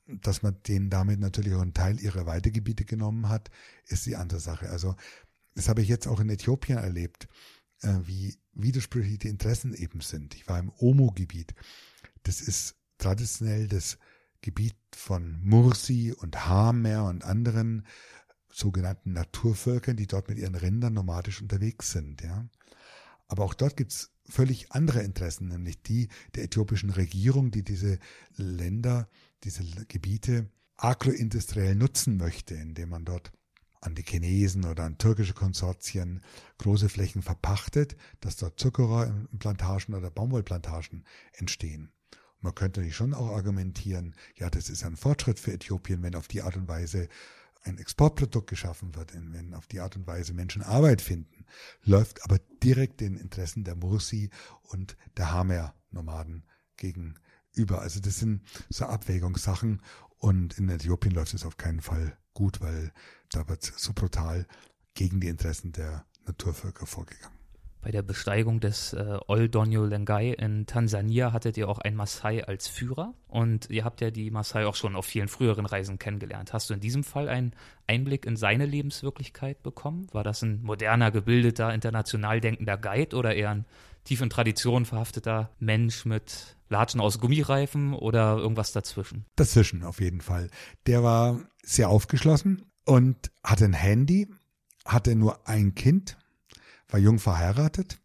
Dass 0.07 0.41
man 0.41 0.61
denen 0.67 0.89
damit 0.89 1.19
natürlich 1.19 1.53
auch 1.53 1.61
einen 1.61 1.73
Teil 1.73 1.99
ihrer 1.99 2.25
Weidegebiete 2.25 2.83
genommen 2.83 3.29
hat, 3.29 3.49
ist 3.85 4.05
die 4.05 4.17
andere 4.17 4.41
Sache. 4.41 4.69
Also 4.69 4.95
das 5.55 5.69
habe 5.69 5.81
ich 5.81 5.87
jetzt 5.87 6.07
auch 6.07 6.19
in 6.19 6.29
Äthiopien 6.29 6.77
erlebt, 6.77 7.27
äh, 7.81 7.95
wie 8.03 8.37
widersprüchlich 8.53 9.19
die 9.19 9.29
Interessen 9.29 9.73
eben 9.73 10.01
sind. 10.01 10.35
Ich 10.35 10.47
war 10.47 10.59
im 10.59 10.71
Omo-Gebiet. 10.77 11.53
Das 12.23 12.41
ist 12.41 12.75
traditionell 12.97 13.67
das 13.67 13.97
Gebiet 14.41 14.75
von 14.93 15.39
Mursi 15.43 16.13
und 16.17 16.47
Hamer 16.47 17.05
und 17.05 17.23
anderen 17.23 17.85
sogenannten 18.49 19.13
Naturvölkern, 19.13 19.95
die 19.95 20.07
dort 20.07 20.27
mit 20.27 20.37
ihren 20.37 20.55
Rindern 20.55 20.93
nomadisch 20.93 21.41
unterwegs 21.41 21.91
sind. 21.91 22.21
Ja. 22.21 22.49
Aber 23.31 23.45
auch 23.45 23.53
dort 23.53 23.77
gibt's 23.77 24.11
völlig 24.27 24.73
andere 24.73 25.03
Interessen, 25.03 25.47
nämlich 25.47 25.81
die 25.81 26.09
der 26.35 26.43
äthiopischen 26.43 26.89
Regierung, 26.89 27.49
die 27.49 27.63
diese 27.63 27.97
Länder, 28.35 29.07
diese 29.45 29.63
Gebiete 29.87 30.49
agroindustriell 30.75 31.75
nutzen 31.75 32.17
möchte, 32.17 32.55
indem 32.55 32.89
man 32.89 33.05
dort 33.05 33.31
an 33.79 33.95
die 33.95 34.03
Chinesen 34.03 34.65
oder 34.65 34.83
an 34.83 34.97
türkische 34.97 35.33
Konsortien 35.33 36.19
große 36.57 36.89
Flächen 36.89 37.21
verpachtet, 37.21 37.95
dass 38.19 38.35
dort 38.35 38.59
Zuckerrohrplantagen 38.59 39.95
oder 39.95 40.11
Baumwollplantagen 40.11 41.05
entstehen. 41.31 41.93
Und 42.11 42.43
man 42.43 42.55
könnte 42.55 42.81
natürlich 42.81 42.97
schon 42.97 43.13
auch 43.13 43.29
argumentieren, 43.29 44.13
ja, 44.35 44.49
das 44.49 44.69
ist 44.69 44.83
ein 44.83 44.97
Fortschritt 44.97 45.39
für 45.39 45.53
Äthiopien, 45.53 46.03
wenn 46.03 46.15
auf 46.15 46.27
die 46.27 46.41
Art 46.41 46.57
und 46.57 46.67
Weise 46.67 47.07
ein 47.63 47.77
Exportprodukt 47.77 48.49
geschaffen 48.49 48.93
wird, 48.93 49.13
wenn 49.13 49.53
auf 49.53 49.67
die 49.67 49.79
Art 49.79 49.95
und 49.95 50.05
Weise 50.05 50.33
Menschen 50.33 50.63
Arbeit 50.63 51.01
finden, 51.01 51.40
läuft 51.83 52.23
aber 52.23 52.39
direkt 52.63 53.01
den 53.01 53.15
Interessen 53.15 53.63
der 53.63 53.75
Mursi 53.75 54.29
und 54.61 54.95
der 55.17 55.31
Hamer-Nomaden 55.31 56.45
gegenüber. 56.77 57.81
Also 57.81 57.99
das 57.99 58.19
sind 58.19 58.41
so 58.69 58.85
Abwägungssachen 58.85 59.81
und 60.17 60.57
in 60.57 60.69
Äthiopien 60.69 61.13
läuft 61.13 61.33
es 61.33 61.45
auf 61.45 61.57
keinen 61.57 61.81
Fall 61.81 62.17
gut, 62.33 62.61
weil 62.61 62.93
da 63.29 63.47
wird 63.47 63.63
so 63.63 63.93
brutal 63.93 64.47
gegen 64.93 65.19
die 65.19 65.27
Interessen 65.27 65.71
der 65.71 66.05
Naturvölker 66.25 66.85
vorgegangen. 66.85 67.40
Bei 67.81 67.89
der 67.89 68.03
Besteigung 68.03 68.59
des 68.59 68.93
äh, 68.93 69.17
Oldonyo 69.27 69.85
Lengai 69.85 70.33
in 70.33 70.67
Tansania 70.67 71.33
hattet 71.33 71.57
ihr 71.57 71.67
auch 71.67 71.79
einen 71.79 71.95
Maasai 71.95 72.43
als 72.43 72.67
Führer 72.67 73.15
und 73.27 73.71
ihr 73.71 73.83
habt 73.83 74.01
ja 74.01 74.11
die 74.11 74.29
Maasai 74.29 74.67
auch 74.67 74.75
schon 74.75 74.95
auf 74.95 75.05
vielen 75.05 75.27
früheren 75.27 75.65
Reisen 75.65 75.97
kennengelernt. 75.97 76.53
Hast 76.53 76.69
du 76.69 76.75
in 76.75 76.79
diesem 76.79 77.03
Fall 77.03 77.27
einen 77.27 77.53
Einblick 77.87 78.27
in 78.27 78.35
seine 78.35 78.67
Lebenswirklichkeit 78.67 79.63
bekommen? 79.63 80.07
War 80.11 80.23
das 80.23 80.43
ein 80.43 80.61
moderner, 80.61 81.09
gebildeter, 81.09 81.73
international 81.73 82.39
denkender 82.39 82.77
Guide 82.77 83.15
oder 83.15 83.33
eher 83.33 83.49
ein 83.49 83.65
tief 84.03 84.21
in 84.21 84.29
Tradition 84.29 84.85
verhafteter 84.85 85.49
Mensch 85.59 86.05
mit 86.05 86.55
Latschen 86.69 87.01
aus 87.01 87.19
Gummireifen 87.19 87.93
oder 87.95 88.37
irgendwas 88.37 88.73
dazwischen? 88.73 89.25
Dazwischen 89.35 89.83
auf 89.83 89.99
jeden 89.99 90.21
Fall. 90.21 90.51
Der 90.85 91.01
war 91.01 91.39
sehr 91.63 91.89
aufgeschlossen 91.89 92.63
und 92.85 93.31
hatte 93.43 93.65
ein 93.65 93.73
Handy, 93.73 94.27
hatte 94.85 95.15
nur 95.15 95.47
ein 95.47 95.73
Kind 95.73 96.17
war 96.91 96.99
jung 96.99 97.19
verheiratet, 97.19 97.99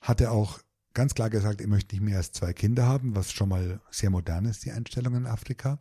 hatte 0.00 0.30
auch 0.30 0.60
ganz 0.94 1.14
klar 1.14 1.30
gesagt, 1.30 1.60
er 1.60 1.68
möchte 1.68 1.94
nicht 1.94 2.04
mehr 2.04 2.16
als 2.16 2.32
zwei 2.32 2.52
Kinder 2.52 2.86
haben, 2.86 3.14
was 3.14 3.32
schon 3.32 3.48
mal 3.48 3.80
sehr 3.90 4.10
modern 4.10 4.46
ist, 4.46 4.64
die 4.64 4.72
Einstellung 4.72 5.14
in 5.14 5.26
Afrika. 5.26 5.78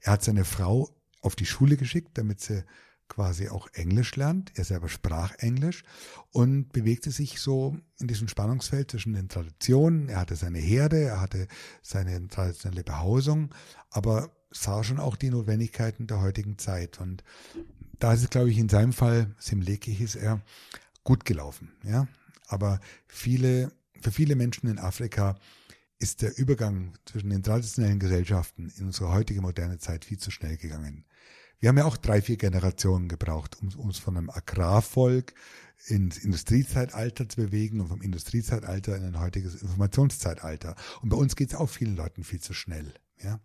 Er 0.00 0.12
hat 0.12 0.22
seine 0.22 0.44
Frau 0.44 0.90
auf 1.20 1.36
die 1.36 1.46
Schule 1.46 1.76
geschickt, 1.76 2.18
damit 2.18 2.40
sie 2.40 2.64
quasi 3.08 3.48
auch 3.48 3.68
Englisch 3.74 4.16
lernt. 4.16 4.52
Er 4.54 4.64
selber 4.64 4.88
sprach 4.88 5.34
Englisch 5.38 5.84
und 6.30 6.72
bewegte 6.72 7.10
sich 7.10 7.40
so 7.40 7.76
in 7.98 8.08
diesem 8.08 8.26
Spannungsfeld 8.28 8.90
zwischen 8.90 9.12
den 9.12 9.28
Traditionen. 9.28 10.08
Er 10.08 10.20
hatte 10.20 10.36
seine 10.36 10.58
Herde, 10.58 11.00
er 11.02 11.20
hatte 11.20 11.46
seine 11.82 12.26
traditionelle 12.28 12.84
Behausung, 12.84 13.54
aber 13.90 14.30
sah 14.50 14.82
schon 14.82 14.98
auch 14.98 15.16
die 15.16 15.30
Notwendigkeiten 15.30 16.06
der 16.06 16.22
heutigen 16.22 16.58
Zeit. 16.58 17.00
Und 17.00 17.22
da 17.98 18.14
ist 18.14 18.22
es, 18.22 18.30
glaube 18.30 18.50
ich, 18.50 18.58
in 18.58 18.68
seinem 18.68 18.92
Fall, 18.92 19.34
Simleki 19.38 19.94
hieß 19.94 20.16
er, 20.16 20.40
gut 21.04 21.24
gelaufen. 21.24 21.72
Ja, 21.84 22.06
aber 22.46 22.80
viele, 23.06 23.72
für 24.00 24.10
viele 24.10 24.36
Menschen 24.36 24.68
in 24.68 24.78
Afrika 24.78 25.36
ist 25.98 26.22
der 26.22 26.36
Übergang 26.36 26.94
zwischen 27.04 27.30
den 27.30 27.42
traditionellen 27.42 28.00
Gesellschaften 28.00 28.72
in 28.76 28.86
unsere 28.86 29.12
heutige 29.12 29.40
moderne 29.40 29.78
Zeit 29.78 30.04
viel 30.04 30.18
zu 30.18 30.30
schnell 30.30 30.56
gegangen. 30.56 31.04
Wir 31.60 31.68
haben 31.68 31.78
ja 31.78 31.84
auch 31.84 31.96
drei, 31.96 32.20
vier 32.20 32.36
Generationen 32.36 33.08
gebraucht, 33.08 33.56
um 33.60 33.68
uns 33.78 33.98
von 33.98 34.16
einem 34.16 34.30
Agrarvolk 34.30 35.32
ins 35.86 36.18
Industriezeitalter 36.18 37.28
zu 37.28 37.36
bewegen 37.36 37.80
und 37.80 37.86
vom 37.86 38.02
Industriezeitalter 38.02 38.96
in 38.96 39.04
ein 39.04 39.20
heutiges 39.20 39.62
Informationszeitalter. 39.62 40.74
Und 41.02 41.10
bei 41.10 41.16
uns 41.16 41.36
geht 41.36 41.50
es 41.50 41.54
auch 41.54 41.68
vielen 41.68 41.94
Leuten 41.94 42.24
viel 42.24 42.40
zu 42.40 42.52
schnell. 42.52 42.92
Ja? 43.22 43.40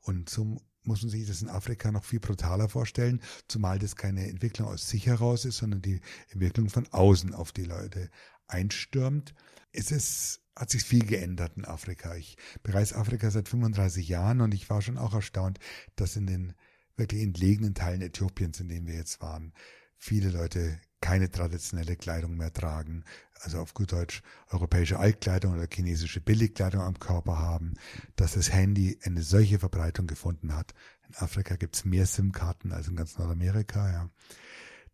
Und 0.00 0.30
so 0.30 0.62
muss 0.82 1.02
man 1.02 1.10
sich 1.10 1.26
das 1.26 1.42
in 1.42 1.48
Afrika 1.48 1.90
noch 1.92 2.04
viel 2.04 2.20
brutaler 2.20 2.68
vorstellen, 2.68 3.20
zumal 3.46 3.78
das 3.78 3.96
keine 3.96 4.28
Entwicklung 4.28 4.68
aus 4.68 4.88
sich 4.88 5.06
heraus 5.06 5.44
ist, 5.44 5.58
sondern 5.58 5.82
die 5.82 6.00
Entwicklung 6.30 6.68
von 6.68 6.86
außen 6.88 7.34
auf 7.34 7.52
die 7.52 7.64
Leute 7.64 8.10
einstürmt. 8.46 9.34
Es 9.72 9.90
ist, 9.90 10.40
hat 10.56 10.70
sich 10.70 10.82
viel 10.82 11.04
geändert 11.04 11.56
in 11.56 11.64
Afrika. 11.64 12.14
Ich 12.16 12.36
bereise 12.62 12.96
Afrika 12.96 13.30
seit 13.30 13.48
35 13.48 14.08
Jahren 14.08 14.40
und 14.40 14.54
ich 14.54 14.68
war 14.70 14.82
schon 14.82 14.98
auch 14.98 15.14
erstaunt, 15.14 15.58
dass 15.96 16.16
in 16.16 16.26
den 16.26 16.54
wirklich 16.96 17.22
entlegenen 17.22 17.74
Teilen 17.74 18.02
Äthiopiens, 18.02 18.60
in 18.60 18.68
denen 18.68 18.86
wir 18.86 18.94
jetzt 18.94 19.20
waren, 19.20 19.52
viele 19.96 20.30
Leute 20.30 20.80
keine 21.00 21.30
traditionelle 21.30 21.96
Kleidung 21.96 22.36
mehr 22.36 22.52
tragen, 22.52 23.04
also 23.40 23.60
auf 23.60 23.74
gut 23.74 23.92
Deutsch 23.92 24.22
europäische 24.50 24.98
Altkleidung 24.98 25.54
oder 25.54 25.66
chinesische 25.72 26.20
Billigkleidung 26.20 26.80
am 26.80 26.98
Körper 26.98 27.38
haben, 27.38 27.74
dass 28.16 28.32
das 28.34 28.52
Handy 28.52 28.98
eine 29.04 29.22
solche 29.22 29.58
Verbreitung 29.58 30.06
gefunden 30.06 30.54
hat. 30.54 30.74
In 31.08 31.14
Afrika 31.16 31.56
gibt's 31.56 31.84
mehr 31.84 32.06
SIM-Karten 32.06 32.72
als 32.72 32.88
in 32.88 32.96
ganz 32.96 33.16
Nordamerika, 33.18 33.90
ja. 33.90 34.10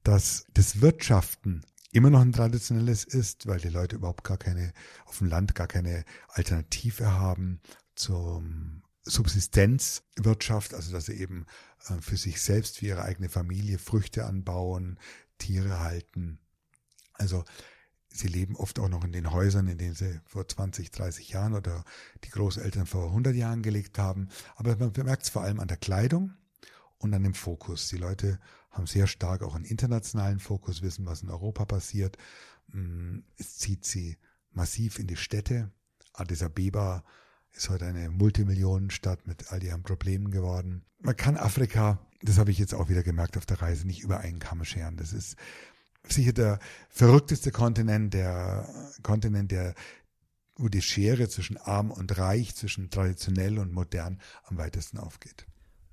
Dass 0.03 0.47
das 0.53 0.83
Wirtschaften 0.83 1.65
immer 1.93 2.11
noch 2.11 2.21
ein 2.21 2.33
traditionelles 2.33 3.05
ist, 3.05 3.47
weil 3.47 3.61
die 3.61 3.69
Leute 3.69 3.97
überhaupt 3.97 4.25
gar 4.25 4.37
keine, 4.37 4.73
auf 5.07 5.19
dem 5.19 5.29
Land 5.29 5.55
gar 5.55 5.69
keine 5.69 6.05
Alternative 6.29 7.13
haben 7.13 7.61
zum 7.95 8.83
Subsistenzwirtschaft, 9.05 10.75
also 10.75 10.93
dass 10.93 11.07
sie 11.07 11.15
eben 11.15 11.47
äh, 11.89 12.01
für 12.01 12.17
sich 12.17 12.41
selbst, 12.41 12.79
für 12.79 12.87
ihre 12.87 13.03
eigene 13.03 13.29
Familie 13.29 13.79
Früchte 13.79 14.25
anbauen, 14.25 14.99
Tiere 15.39 15.81
halten. 15.81 16.39
Also 17.13 17.45
sie 18.09 18.29
leben 18.29 18.57
oft 18.57 18.79
auch 18.79 18.89
noch 18.89 19.05
in 19.05 19.13
den 19.13 19.31
Häusern, 19.31 19.69
in 19.69 19.79
denen 19.79 19.95
sie 19.95 20.21
vor 20.25 20.47
20, 20.47 20.91
30 20.91 21.31
Jahren 21.31 21.55
oder 21.55 21.85
die 22.25 22.31
Großeltern 22.31 22.87
vor 22.87 23.07
100 23.07 23.35
Jahren 23.35 23.63
gelebt 23.63 23.99
haben. 23.99 24.29
Aber 24.57 24.77
man 24.77 24.93
bemerkt 24.93 25.25
es 25.25 25.31
vor 25.31 25.43
allem 25.43 25.61
an 25.61 25.69
der 25.69 25.77
Kleidung 25.77 26.35
und 26.99 27.13
an 27.15 27.23
dem 27.23 27.35
Fokus. 27.35 27.89
Die 27.89 27.99
Leute 27.99 28.39
haben 28.71 28.87
sehr 28.87 29.07
stark 29.07 29.43
auch 29.43 29.55
einen 29.55 29.65
internationalen 29.65 30.41
Fokus, 30.41 30.83
wissen, 30.83 31.07
was 31.07 31.23
in 31.23 31.31
Europa 31.31 31.65
passiert. 31.65 32.17
Mm, 32.69 33.21
es 33.37 33.59
zieht 33.59 33.85
sie 33.85 34.19
massiv 34.53 34.99
in 34.99 35.07
die 35.07 35.17
Städte. 35.17 35.71
Addis 36.13 36.43
Abeba 36.43 37.05
ist 37.53 37.69
heute 37.71 37.87
eine 37.87 38.11
Multimillionenstadt 38.11 39.27
mit 39.27 39.53
all 39.53 39.63
ihren 39.63 39.83
Problemen 39.83 40.31
geworden. 40.31 40.85
Man 40.99 41.17
kann 41.17 41.37
Afrika, 41.37 42.05
das 42.25 42.39
habe 42.39 42.51
ich 42.51 42.59
jetzt 42.59 42.75
auch 42.75 42.89
wieder 42.89 43.03
gemerkt 43.03 43.37
auf 43.37 43.47
der 43.47 43.61
Reise, 43.61 43.87
nicht 43.87 44.03
über 44.03 44.21
einen 44.21 44.39
Kamm 44.39 44.65
scheren. 44.65 44.97
Das 44.97 45.13
ist 45.13 45.37
sicher 46.09 46.33
der 46.33 46.59
verrückteste 46.89 47.51
Kontinent, 47.51 48.15
der 48.15 48.69
Kontinent, 49.03 49.51
der 49.51 49.75
wo 50.57 50.69
die 50.69 50.83
Schere 50.83 51.29
zwischen 51.29 51.57
arm 51.57 51.91
und 51.91 52.17
reich, 52.17 52.55
zwischen 52.55 52.89
traditionell 52.89 53.59
und 53.59 53.73
modern 53.73 54.21
am 54.45 54.57
weitesten 54.57 54.99
aufgeht. 54.99 55.47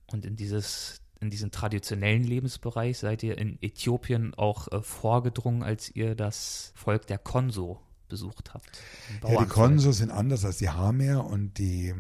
Und 0.05 0.25
in 0.25 0.35
dieses 0.35 1.01
in 1.19 1.29
diesen 1.29 1.51
traditionellen 1.51 2.23
Lebensbereich 2.23 2.97
seid 2.97 3.21
ihr 3.21 3.37
in 3.37 3.61
Äthiopien 3.61 4.33
auch 4.33 4.67
äh, 4.71 4.81
vorgedrungen, 4.81 5.61
als 5.61 5.95
ihr 5.95 6.15
das 6.15 6.71
Volk 6.75 7.05
der 7.05 7.19
Konso 7.19 7.79
besucht 8.09 8.55
habt. 8.55 8.81
Ja, 9.23 9.39
die 9.39 9.47
Konso 9.47 9.91
sind 9.91 10.09
anders 10.09 10.45
als 10.45 10.57
die 10.57 10.69
Hamer 10.69 11.25
und 11.27 11.59
die 11.59 11.93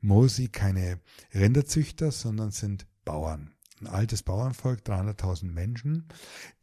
Mosi 0.00 0.48
keine 0.48 0.98
Rinderzüchter, 1.32 2.10
sondern 2.10 2.50
sind 2.50 2.86
Bauern. 3.04 3.55
Ein 3.80 3.88
altes 3.88 4.22
Bauernvolk, 4.22 4.80
300.000 4.80 5.52
Menschen, 5.52 6.08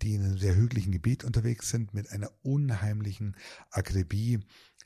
die 0.01 0.15
in 0.15 0.23
einem 0.23 0.37
sehr 0.37 0.55
hügeligen 0.55 0.91
Gebiet 0.91 1.23
unterwegs 1.23 1.69
sind, 1.69 1.93
mit 1.93 2.09
einer 2.09 2.31
unheimlichen 2.41 3.35
Akribie 3.69 4.39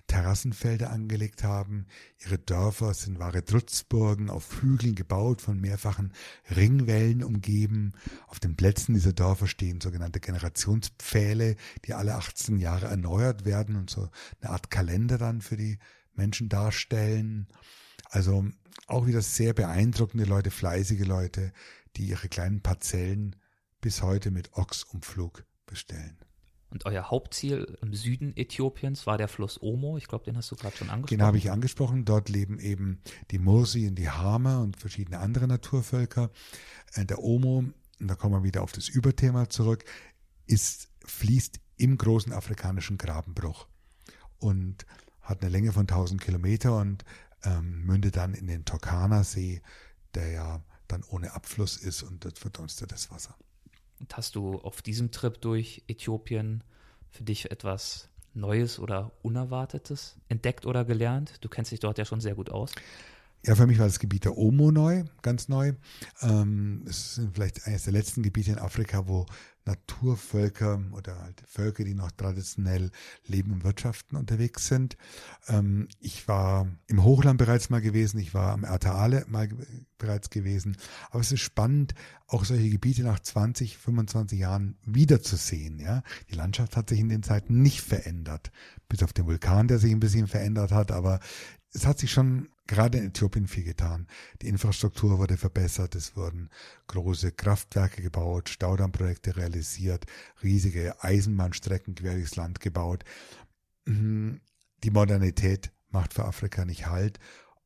Terrassenfelder 0.08 0.90
angelegt 0.90 1.44
haben. 1.44 1.86
Ihre 2.24 2.40
Dörfer 2.40 2.94
sind 2.94 3.20
wahre 3.20 3.44
Drutzburgen 3.44 4.30
auf 4.30 4.62
Hügeln 4.62 4.96
gebaut, 4.96 5.42
von 5.42 5.60
mehrfachen 5.60 6.14
Ringwellen 6.56 7.24
umgeben. 7.24 7.94
Auf 8.28 8.40
den 8.40 8.56
Plätzen 8.56 8.94
dieser 8.96 9.14
Dörfer 9.14 9.48
stehen 9.48 9.82
sogenannte 9.82 10.20
Generationspfähle, 10.20 11.58
die 11.86 11.94
alle 11.94 12.16
18 12.16 12.58
Jahre 12.58 12.88
erneuert 12.88 13.46
werden 13.46 13.76
und 13.76 13.90
so 13.90 14.10
eine 14.42 14.52
Art 14.52 14.72
Kalender 14.72 15.18
dann 15.18 15.42
für 15.42 15.58
die 15.58 15.78
Menschen 16.14 16.48
darstellen. 16.50 17.48
Also 18.06 18.46
auch 18.88 19.06
wieder 19.06 19.22
sehr 19.22 19.54
beeindruckende 19.54 20.26
Leute, 20.26 20.52
fleißige 20.52 21.06
Leute, 21.06 21.52
die 21.98 22.08
ihre 22.08 22.30
kleinen 22.30 22.62
Parzellen 22.62 23.36
bis 23.82 24.02
heute 24.02 24.32
mit 24.32 24.54
Ochsumflug 24.54 25.46
bestellen. 25.66 26.18
Und 26.70 26.86
euer 26.86 27.10
Hauptziel 27.10 27.78
im 27.82 27.94
Süden 27.94 28.36
Äthiopiens 28.36 29.08
war 29.08 29.18
der 29.18 29.30
Fluss 29.30 29.62
Omo. 29.62 29.98
Ich 29.98 30.08
glaube, 30.08 30.26
den 30.26 30.36
hast 30.36 30.52
du 30.52 30.56
gerade 30.56 30.76
schon 30.76 30.90
angesprochen. 30.90 31.18
Den 31.18 31.26
habe 31.26 31.38
ich 31.38 31.50
angesprochen. 31.50 32.04
Dort 32.04 32.28
leben 32.28 32.60
eben 32.60 33.02
die 33.32 33.40
Mursi 33.40 33.88
und 33.88 33.96
die 33.96 34.10
Hama 34.10 34.58
und 34.58 34.76
verschiedene 34.76 35.20
andere 35.20 35.48
Naturvölker. 35.48 36.30
Äh, 36.94 37.06
der 37.06 37.24
Omo, 37.24 37.60
und 38.00 38.08
da 38.08 38.16
kommen 38.16 38.36
wir 38.36 38.44
wieder 38.44 38.64
auf 38.64 38.74
das 38.74 38.90
Überthema 38.90 39.50
zurück, 39.50 39.86
ist, 40.46 40.90
fließt 41.06 41.60
im 41.78 41.98
großen 41.98 42.34
afrikanischen 42.34 42.98
Grabenbruch 42.98 43.68
und 44.38 44.86
hat 45.22 45.42
eine 45.42 45.50
Länge 45.50 45.72
von 45.72 45.82
1000 45.82 46.22
Kilometer 46.22 46.78
und 46.78 47.06
ähm, 47.44 47.86
mündet 47.86 48.18
dann 48.18 48.34
in 48.34 48.48
den 48.48 48.66
Turkana-See, 48.66 49.62
der 50.16 50.32
ja 50.32 50.66
dann 50.88 51.04
ohne 51.10 51.34
Abfluss 51.34 51.78
ist 51.78 52.04
und 52.04 52.24
dort 52.26 52.40
verdunstet 52.40 52.92
das 52.92 53.12
Wasser. 53.12 53.36
Und 54.00 54.16
hast 54.16 54.36
du 54.36 54.60
auf 54.60 54.82
diesem 54.82 55.12
Trip 55.12 55.40
durch 55.42 55.84
Äthiopien 55.88 56.64
für 57.10 57.24
dich 57.24 57.52
etwas 57.52 58.10
Neues 58.34 58.80
oder 58.80 59.12
Unerwartetes 59.24 60.18
entdeckt 60.30 60.66
oder 60.66 60.86
gelernt? 60.86 61.36
Du 61.42 61.50
kennst 61.50 61.72
dich 61.72 61.80
dort 61.80 61.98
ja 61.98 62.06
schon 62.06 62.22
sehr 62.22 62.36
gut 62.36 62.50
aus. 62.50 62.72
Ja, 63.46 63.56
für 63.56 63.68
mich 63.68 63.80
war 63.80 63.86
das 63.86 64.00
Gebiet 64.00 64.26
der 64.26 64.38
Omo 64.38 64.72
neu, 64.72 65.06
ganz 65.22 65.48
neu. 65.48 65.74
Ähm, 66.22 66.84
es 66.88 67.16
sind 67.16 67.36
vielleicht 67.36 67.66
eines 67.66 67.84
der 67.84 67.94
letzten 67.94 68.24
Gebiete 68.24 68.52
in 68.52 68.60
Afrika, 68.60 69.08
wo 69.08 69.26
Naturvölker 69.68 70.82
oder 70.94 71.22
halt 71.22 71.44
Völker, 71.46 71.84
die 71.84 71.94
noch 71.94 72.12
traditionell 72.12 72.90
leben 73.26 73.52
und 73.52 73.64
wirtschaften, 73.64 74.18
unterwegs 74.18 74.68
sind. 74.68 74.98
Ähm, 75.48 75.88
ich 76.00 76.28
war 76.28 76.68
im 76.88 77.04
Hochland 77.04 77.38
bereits 77.38 77.70
mal 77.70 77.82
gewesen, 77.82 78.18
ich 78.20 78.34
war 78.34 78.54
am 78.54 78.64
Ertaale 78.64 79.26
mal 79.28 79.50
bereits 79.98 80.30
gewesen. 80.30 80.78
Aber 81.12 81.20
es 81.20 81.32
ist 81.32 81.42
spannend, 81.42 81.94
auch 82.28 82.46
solche 82.46 82.70
Gebiete 82.70 83.04
nach 83.04 83.20
20, 83.20 83.78
25 83.78 84.40
Jahren 84.40 84.78
wiederzusehen. 84.86 85.80
Ja? 85.80 86.02
Die 86.32 86.36
Landschaft 86.36 86.76
hat 86.76 86.90
sich 86.90 87.00
in 87.00 87.10
den 87.10 87.24
Zeiten 87.24 87.62
nicht 87.62 87.82
verändert, 87.82 88.52
bis 88.90 89.04
auf 89.04 89.14
den 89.14 89.26
Vulkan, 89.26 89.68
der 89.68 89.80
sich 89.80 89.92
ein 89.92 90.00
bisschen 90.00 90.28
verändert 90.28 90.72
hat, 90.72 90.92
aber 90.92 91.20
es 91.74 91.86
hat 91.86 92.00
sich 92.00 92.12
schon 92.12 92.50
gerade 92.68 92.98
in 92.98 93.08
Äthiopien 93.08 93.48
viel 93.48 93.64
getan. 93.64 94.08
Die 94.42 94.48
Infrastruktur 94.48 95.18
wurde 95.18 95.38
verbessert, 95.38 95.96
es 95.96 96.16
wurden 96.16 96.50
große 96.88 97.32
Kraftwerke 97.32 98.02
gebaut, 98.02 98.50
Staudammprojekte 98.50 99.38
realisiert, 99.38 100.06
riesige 100.44 101.04
Eisenbahnstrecken 101.04 101.96
quer 101.96 102.14
durchs 102.14 102.36
Land 102.36 102.60
gebaut. 102.60 103.04
Mhm. 103.86 104.42
Die 104.84 104.92
Modernität 104.92 105.72
macht 105.90 106.14
für 106.14 106.26
Afrika 106.26 106.66
nicht 106.66 106.88
Halt. 106.88 107.20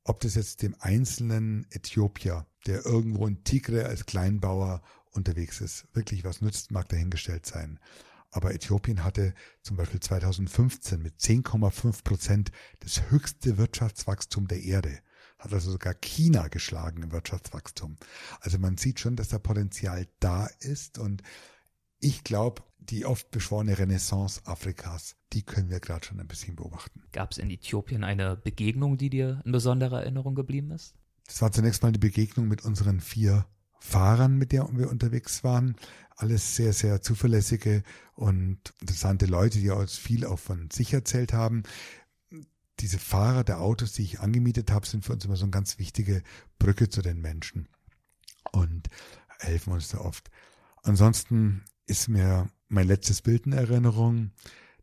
Ob 0.03 0.19
das 0.21 0.35
jetzt 0.35 0.61
dem 0.61 0.75
einzelnen 0.79 1.67
Äthiopier, 1.69 2.47
der 2.65 2.85
irgendwo 2.85 3.27
in 3.27 3.43
Tigre 3.43 3.85
als 3.85 4.05
Kleinbauer 4.05 4.81
unterwegs 5.11 5.61
ist, 5.61 5.87
wirklich 5.93 6.23
was 6.23 6.41
nützt, 6.41 6.71
mag 6.71 6.87
dahingestellt 6.89 7.45
sein. 7.45 7.79
Aber 8.31 8.53
Äthiopien 8.53 9.03
hatte 9.03 9.33
zum 9.61 9.77
Beispiel 9.77 9.99
2015 9.99 11.01
mit 11.01 11.19
10,5 11.19 12.03
Prozent 12.03 12.51
das 12.79 13.09
höchste 13.09 13.57
Wirtschaftswachstum 13.57 14.47
der 14.47 14.63
Erde. 14.63 14.99
Hat 15.37 15.53
also 15.53 15.71
sogar 15.71 15.93
China 15.95 16.47
geschlagen 16.47 17.03
im 17.03 17.11
Wirtschaftswachstum. 17.11 17.97
Also 18.39 18.57
man 18.57 18.77
sieht 18.77 18.99
schon, 18.99 19.15
dass 19.15 19.29
da 19.29 19.39
Potenzial 19.39 20.07
da 20.19 20.47
ist 20.59 20.97
und 20.97 21.23
ich 21.99 22.23
glaube, 22.23 22.63
die 22.79 23.05
oft 23.05 23.29
beschworene 23.31 23.77
Renaissance 23.77 24.41
Afrikas, 24.45 25.15
die 25.33 25.43
können 25.43 25.69
wir 25.69 25.79
gerade 25.79 26.05
schon 26.05 26.19
ein 26.19 26.27
bisschen 26.27 26.55
beobachten. 26.55 27.03
Gab 27.11 27.31
es 27.31 27.37
in 27.37 27.51
Äthiopien 27.51 28.03
eine 28.03 28.35
Begegnung, 28.35 28.97
die 28.97 29.09
dir 29.09 29.41
in 29.45 29.51
besonderer 29.51 30.01
Erinnerung 30.01 30.35
geblieben 30.35 30.71
ist? 30.71 30.95
Das 31.27 31.41
war 31.41 31.51
zunächst 31.51 31.83
mal 31.83 31.91
die 31.91 31.99
Begegnung 31.99 32.47
mit 32.47 32.65
unseren 32.65 32.99
vier 32.99 33.45
Fahrern, 33.79 34.37
mit 34.37 34.51
denen 34.51 34.77
wir 34.77 34.89
unterwegs 34.89 35.43
waren. 35.43 35.75
Alles 36.21 36.55
sehr, 36.55 36.71
sehr 36.71 37.01
zuverlässige 37.01 37.81
und 38.13 38.75
interessante 38.79 39.25
Leute, 39.25 39.57
die 39.57 39.71
uns 39.71 39.97
viel 39.97 40.23
auch 40.23 40.37
von 40.37 40.69
sich 40.69 40.93
erzählt 40.93 41.33
haben. 41.33 41.63
Diese 42.79 42.99
Fahrer 42.99 43.43
der 43.43 43.59
Autos, 43.59 43.93
die 43.93 44.03
ich 44.03 44.19
angemietet 44.19 44.69
habe, 44.69 44.85
sind 44.85 45.03
für 45.03 45.13
uns 45.13 45.25
immer 45.25 45.35
so 45.35 45.45
eine 45.45 45.51
ganz 45.51 45.79
wichtige 45.79 46.21
Brücke 46.59 46.89
zu 46.89 47.01
den 47.01 47.21
Menschen 47.21 47.67
und 48.51 48.87
helfen 49.39 49.73
uns 49.73 49.87
da 49.87 49.97
oft. 49.97 50.29
Ansonsten 50.83 51.63
ist 51.87 52.07
mir 52.07 52.47
mein 52.67 52.85
letztes 52.85 53.23
Bild 53.23 53.47
in 53.47 53.53
Erinnerung. 53.53 54.29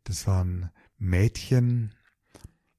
Das 0.02 0.26
waren 0.26 0.70
Mädchen. 0.98 1.94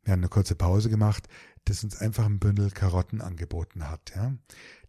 Wir 0.04 0.12
haben 0.12 0.20
eine 0.20 0.28
kurze 0.28 0.56
Pause 0.56 0.90
gemacht, 0.90 1.30
das 1.64 1.86
uns 1.86 1.96
einfach 1.96 2.26
ein 2.26 2.40
Bündel 2.40 2.72
Karotten 2.72 3.22
angeboten 3.22 3.88
hat. 3.88 4.12
Ja. 4.18 4.36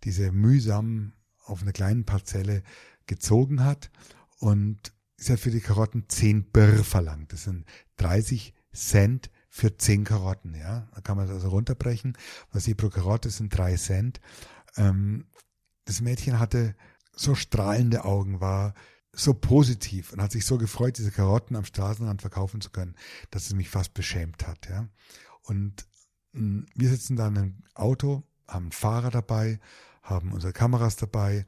Diese 0.03 0.33
mühsam 0.33 1.13
auf 1.45 1.63
einer 1.63 1.73
kleinen 1.73 2.05
Parzelle 2.05 2.65
gezogen 3.11 3.65
hat 3.65 3.91
und 4.39 4.93
sie 5.17 5.33
hat 5.33 5.41
für 5.41 5.51
die 5.51 5.61
Karotten 5.61 6.09
10 6.09 6.51
Birr 6.51 6.85
verlangt. 6.85 7.33
Das 7.33 7.45
sind 7.45 7.67
30 7.97 8.55
Cent 8.73 9.31
für 9.49 9.77
10 9.77 10.05
Karotten. 10.05 10.55
Ja. 10.55 10.89
Da 10.95 11.01
kann 11.01 11.17
man 11.17 11.27
das 11.27 11.35
also 11.35 11.49
runterbrechen. 11.49 12.17
Was 12.53 12.65
sie 12.65 12.75
pro 12.75 12.89
Karotte 12.89 13.29
sind 13.29 13.51
3 13.51 13.77
Cent. 13.77 14.21
Ähm, 14.77 15.27
das 15.85 16.01
Mädchen 16.01 16.39
hatte 16.39 16.77
so 17.13 17.35
strahlende 17.35 18.05
Augen, 18.05 18.41
war 18.41 18.75
so 19.13 19.35
positiv 19.35 20.13
und 20.13 20.23
hat 20.23 20.31
sich 20.31 20.47
so 20.47 20.57
gefreut, 20.57 20.97
diese 20.97 21.11
Karotten 21.11 21.57
am 21.57 21.65
Straßenrand 21.65 22.21
verkaufen 22.21 22.61
zu 22.61 22.71
können, 22.71 22.95
dass 23.33 23.47
es 23.47 23.55
mich 23.55 23.69
fast 23.69 23.93
beschämt 23.93 24.47
hat. 24.47 24.69
Ja. 24.69 24.89
Und 25.43 25.85
mh, 26.33 26.41
hm, 26.41 26.67
wir 26.77 26.89
sitzen 26.89 27.17
da 27.17 27.27
in 27.27 27.37
einem 27.37 27.65
Auto, 27.75 28.23
haben 28.47 28.67
einen 28.67 28.73
Fahrer 28.73 29.11
dabei, 29.11 29.59
haben 30.03 30.33
unsere 30.33 30.53
Kameras 30.53 30.95
dabei 30.95 31.45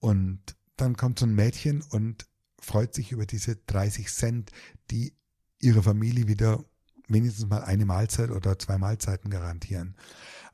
und 0.00 0.56
dann 0.76 0.96
kommt 0.96 1.18
so 1.18 1.26
ein 1.26 1.34
Mädchen 1.34 1.82
und 1.82 2.26
freut 2.58 2.94
sich 2.94 3.12
über 3.12 3.26
diese 3.26 3.56
30 3.56 4.08
Cent, 4.08 4.50
die 4.90 5.14
ihre 5.60 5.82
Familie 5.82 6.28
wieder 6.28 6.64
wenigstens 7.08 7.46
mal 7.46 7.62
eine 7.62 7.86
Mahlzeit 7.86 8.30
oder 8.30 8.58
zwei 8.58 8.78
Mahlzeiten 8.78 9.30
garantieren. 9.30 9.96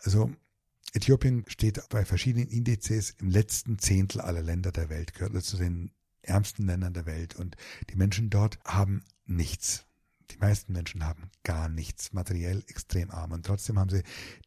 Also 0.01 0.31
Äthiopien 0.93 1.45
steht 1.49 1.81
bei 1.89 2.05
verschiedenen 2.05 2.49
Indizes 2.49 3.11
im 3.19 3.31
letzten 3.31 3.79
Zehntel 3.79 4.21
aller 4.21 4.43
Länder 4.43 4.73
der 4.73 4.91
Welt, 4.91 5.15
gehört 5.15 5.43
zu 5.45 5.57
den 5.57 5.93
ärmsten 6.21 6.67
Ländern 6.67 6.93
der 6.93 7.07
Welt 7.07 7.35
und 7.35 7.57
die 7.91 7.97
Menschen 7.97 8.31
dort 8.31 8.59
haben 8.65 9.05
nichts. 9.25 9.87
Die 10.31 10.39
meisten 10.39 10.73
Menschen 10.73 11.05
haben 11.05 11.31
gar 11.43 11.69
nichts, 11.69 12.13
materiell 12.13 12.63
extrem 12.69 13.11
arm. 13.11 13.33
Und 13.33 13.45
trotzdem 13.45 13.79
haben 13.79 13.91
sie 13.91 14.03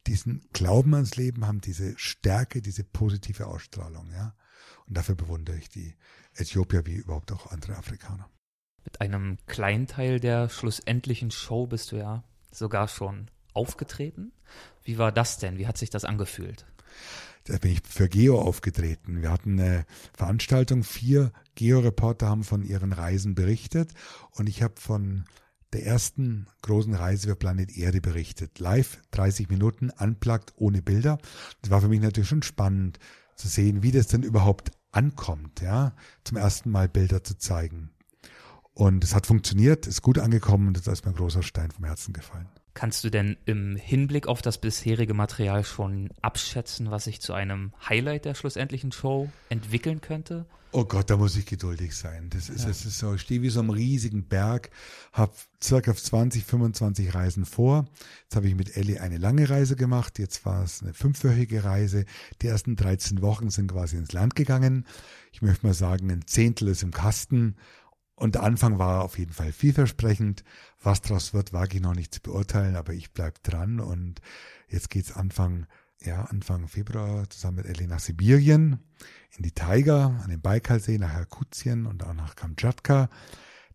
diesen 0.07 0.47
Glauben 0.53 0.93
ans 0.95 1.15
Leben, 1.15 1.45
haben 1.45 1.61
diese 1.61 1.97
Stärke, 1.97 2.61
diese 2.61 2.83
positive 2.83 3.47
Ausstrahlung, 3.47 4.11
ja. 4.11 4.35
Und 4.87 4.97
dafür 4.97 5.15
bewundere 5.15 5.57
ich 5.57 5.69
die 5.69 5.95
Äthiopier 6.33 6.85
wie 6.85 6.95
überhaupt 6.95 7.31
auch 7.31 7.51
andere 7.51 7.75
Afrikaner. 7.75 8.29
Mit 8.83 9.01
einem 9.01 9.37
kleinen 9.47 9.87
Teil 9.87 10.19
der 10.19 10.49
schlussendlichen 10.49 11.31
Show 11.31 11.65
bist 11.65 11.91
du 11.91 11.97
ja 11.97 12.23
sogar 12.51 12.87
schon 12.87 13.29
aufgetreten. 13.53 14.31
Wie 14.83 14.97
war 14.97 15.11
das 15.11 15.39
denn? 15.39 15.57
Wie 15.57 15.67
hat 15.67 15.77
sich 15.77 15.89
das 15.89 16.05
angefühlt? 16.05 16.65
Da 17.45 17.57
bin 17.57 17.71
ich 17.71 17.81
für 17.87 18.09
Geo 18.09 18.39
aufgetreten. 18.39 19.21
Wir 19.21 19.31
hatten 19.31 19.59
eine 19.59 19.85
Veranstaltung, 20.13 20.83
vier 20.83 21.31
Geo-Reporter 21.55 22.27
haben 22.27 22.43
von 22.43 22.63
ihren 22.63 22.91
Reisen 22.91 23.35
berichtet 23.35 23.93
und 24.31 24.47
ich 24.47 24.63
habe 24.63 24.79
von 24.79 25.25
der 25.73 25.85
ersten 25.85 26.47
großen 26.61 26.93
Reise 26.93 27.27
für 27.27 27.35
Planet 27.35 27.75
Erde 27.75 28.01
berichtet. 28.01 28.59
Live, 28.59 29.01
30 29.11 29.49
Minuten, 29.49 29.89
unplugged, 29.89 30.53
ohne 30.55 30.81
Bilder. 30.81 31.17
Das 31.61 31.69
war 31.69 31.81
für 31.81 31.89
mich 31.89 32.01
natürlich 32.01 32.29
schon 32.29 32.43
spannend 32.43 32.97
zu 33.35 33.47
sehen, 33.47 33.83
wie 33.83 33.91
das 33.91 34.07
denn 34.07 34.23
überhaupt 34.23 34.71
ankommt, 34.91 35.61
ja, 35.61 35.93
zum 36.23 36.37
ersten 36.37 36.71
Mal 36.71 36.87
Bilder 36.87 37.23
zu 37.23 37.37
zeigen. 37.37 37.91
Und 38.73 39.03
es 39.03 39.15
hat 39.15 39.27
funktioniert, 39.27 39.87
ist 39.87 40.01
gut 40.01 40.19
angekommen 40.19 40.67
und 40.67 40.77
das 40.77 40.87
ist 40.87 41.05
mir 41.05 41.11
ein 41.11 41.17
großer 41.17 41.43
Stein 41.43 41.71
vom 41.71 41.85
Herzen 41.85 42.13
gefallen. 42.13 42.49
Kannst 42.75 43.05
du 43.05 43.09
denn 43.09 43.37
im 43.45 43.77
Hinblick 43.77 44.27
auf 44.27 44.41
das 44.41 44.57
bisherige 44.57 45.13
Material 45.13 45.63
schon 45.63 46.09
abschätzen, 46.21 46.91
was 46.91 47.05
sich 47.05 47.21
zu 47.21 47.33
einem 47.33 47.71
Highlight 47.87 48.25
der 48.25 48.35
schlussendlichen 48.35 48.91
Show 48.91 49.31
entwickeln 49.47 50.01
könnte? 50.01 50.45
Oh 50.73 50.83
Gott, 50.83 51.09
da 51.09 51.15
muss 51.15 51.37
ich 51.37 51.45
geduldig 51.45 51.95
sein. 51.95 52.29
Das 52.31 52.49
ist, 52.49 52.63
ja. 52.63 52.67
das 52.67 52.85
ist 52.85 52.99
so, 52.99 53.13
ich 53.13 53.21
stehe 53.21 53.41
wie 53.41 53.49
so 53.49 53.61
einem 53.61 53.69
riesigen 53.69 54.27
Berg, 54.27 54.71
habe 55.13 55.31
circa 55.63 55.95
20, 55.95 56.43
25 56.43 57.15
Reisen 57.15 57.45
vor. 57.45 57.85
Jetzt 58.23 58.35
habe 58.35 58.49
ich 58.49 58.55
mit 58.55 58.75
Ellie 58.75 58.99
eine 58.99 59.19
lange 59.19 59.49
Reise 59.49 59.77
gemacht. 59.77 60.19
Jetzt 60.19 60.45
war 60.45 60.61
es 60.61 60.81
eine 60.81 60.93
fünfwöchige 60.93 61.63
Reise. 61.63 62.03
Die 62.41 62.47
ersten 62.47 62.75
13 62.75 63.21
Wochen 63.21 63.51
sind 63.51 63.71
quasi 63.71 63.95
ins 63.95 64.11
Land 64.11 64.35
gegangen. 64.35 64.85
Ich 65.31 65.41
möchte 65.41 65.65
mal 65.65 65.73
sagen, 65.73 66.11
ein 66.11 66.27
Zehntel 66.27 66.67
ist 66.67 66.83
im 66.83 66.91
Kasten. 66.91 67.55
Und 68.15 68.35
der 68.35 68.43
Anfang 68.43 68.79
war 68.79 69.03
auf 69.03 69.17
jeden 69.19 69.33
Fall 69.33 69.51
vielversprechend. 69.51 70.43
Was 70.81 71.01
daraus 71.01 71.33
wird, 71.33 71.51
wage 71.51 71.77
ich 71.77 71.83
noch 71.83 71.95
nicht 71.95 72.13
zu 72.13 72.21
beurteilen, 72.21 72.75
aber 72.75 72.93
ich 72.93 73.11
bleib 73.11 73.43
dran. 73.43 73.79
Und 73.79 74.21
jetzt 74.69 74.89
geht's 74.89 75.11
Anfang, 75.11 75.67
ja, 76.01 76.23
Anfang 76.25 76.67
Februar 76.67 77.29
zusammen 77.29 77.57
mit 77.57 77.65
Ellie 77.65 77.87
nach 77.87 77.99
Sibirien, 77.99 78.79
in 79.37 79.43
die 79.43 79.51
Taiga, 79.51 80.19
an 80.23 80.29
den 80.29 80.41
Baikalsee, 80.41 80.97
nach 80.97 81.13
Jakutien 81.13 81.85
und 81.85 82.03
auch 82.03 82.13
nach 82.13 82.35
Kamtschatka. 82.35 83.09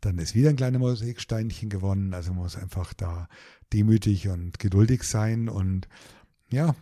Dann 0.00 0.16
ist 0.16 0.34
wieder 0.34 0.48
ein 0.48 0.56
kleines 0.56 0.80
Mosaiksteinchen 0.80 1.68
gewonnen. 1.68 2.14
Also 2.14 2.32
man 2.32 2.44
muss 2.44 2.56
einfach 2.56 2.94
da 2.94 3.28
demütig 3.74 4.28
und 4.28 4.58
geduldig 4.58 5.02
sein. 5.02 5.50
Und 5.50 5.86
ja, 6.50 6.74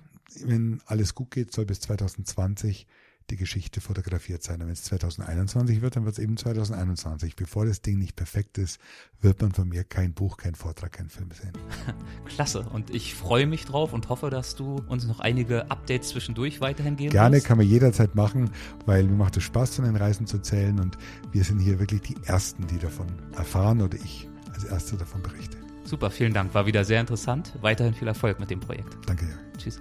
wenn 0.44 0.80
alles 0.86 1.16
gut 1.16 1.32
geht, 1.32 1.52
soll 1.52 1.66
bis 1.66 1.80
2020 1.80 2.86
die 3.30 3.36
Geschichte 3.36 3.80
fotografiert 3.80 4.42
sein. 4.42 4.60
Und 4.60 4.66
wenn 4.68 4.72
es 4.72 4.82
2021 4.84 5.80
wird, 5.80 5.96
dann 5.96 6.04
wird 6.04 6.14
es 6.14 6.18
eben 6.18 6.36
2021. 6.36 7.36
Bevor 7.36 7.66
das 7.66 7.82
Ding 7.82 7.98
nicht 7.98 8.16
perfekt 8.16 8.58
ist, 8.58 8.80
wird 9.20 9.40
man 9.40 9.52
von 9.52 9.68
mir 9.68 9.84
kein 9.84 10.14
Buch, 10.14 10.36
kein 10.36 10.54
Vortrag, 10.54 10.92
kein 10.92 11.08
Film 11.08 11.30
sehen. 11.30 11.52
Klasse. 12.26 12.60
Und 12.60 12.90
ich 12.90 13.14
freue 13.14 13.46
mich 13.46 13.64
drauf 13.64 13.92
und 13.92 14.08
hoffe, 14.08 14.30
dass 14.30 14.56
du 14.56 14.76
uns 14.88 15.06
noch 15.06 15.20
einige 15.20 15.70
Updates 15.70 16.08
zwischendurch 16.08 16.60
weiterhin 16.60 16.96
geben 16.96 17.10
Gerne, 17.10 17.36
wirst. 17.36 17.46
kann 17.46 17.58
man 17.58 17.66
jederzeit 17.66 18.14
machen, 18.14 18.50
weil 18.86 19.04
mir 19.04 19.16
macht 19.16 19.36
es 19.36 19.44
Spaß, 19.44 19.76
von 19.76 19.84
den 19.84 19.96
Reisen 19.96 20.26
zu 20.26 20.38
zählen. 20.40 20.80
Und 20.80 20.96
wir 21.32 21.44
sind 21.44 21.58
hier 21.58 21.78
wirklich 21.78 22.02
die 22.02 22.16
Ersten, 22.24 22.66
die 22.66 22.78
davon 22.78 23.06
erfahren 23.36 23.82
oder 23.82 23.96
ich 23.96 24.28
als 24.52 24.64
Erster 24.64 24.96
davon 24.96 25.22
berichte. 25.22 25.56
Super, 25.84 26.10
vielen 26.10 26.34
Dank. 26.34 26.52
War 26.52 26.66
wieder 26.66 26.84
sehr 26.84 27.00
interessant. 27.00 27.54
Weiterhin 27.62 27.94
viel 27.94 28.08
Erfolg 28.08 28.38
mit 28.40 28.50
dem 28.50 28.60
Projekt. 28.60 28.96
Danke, 29.06 29.24
ja. 29.24 29.58
Tschüss. 29.58 29.80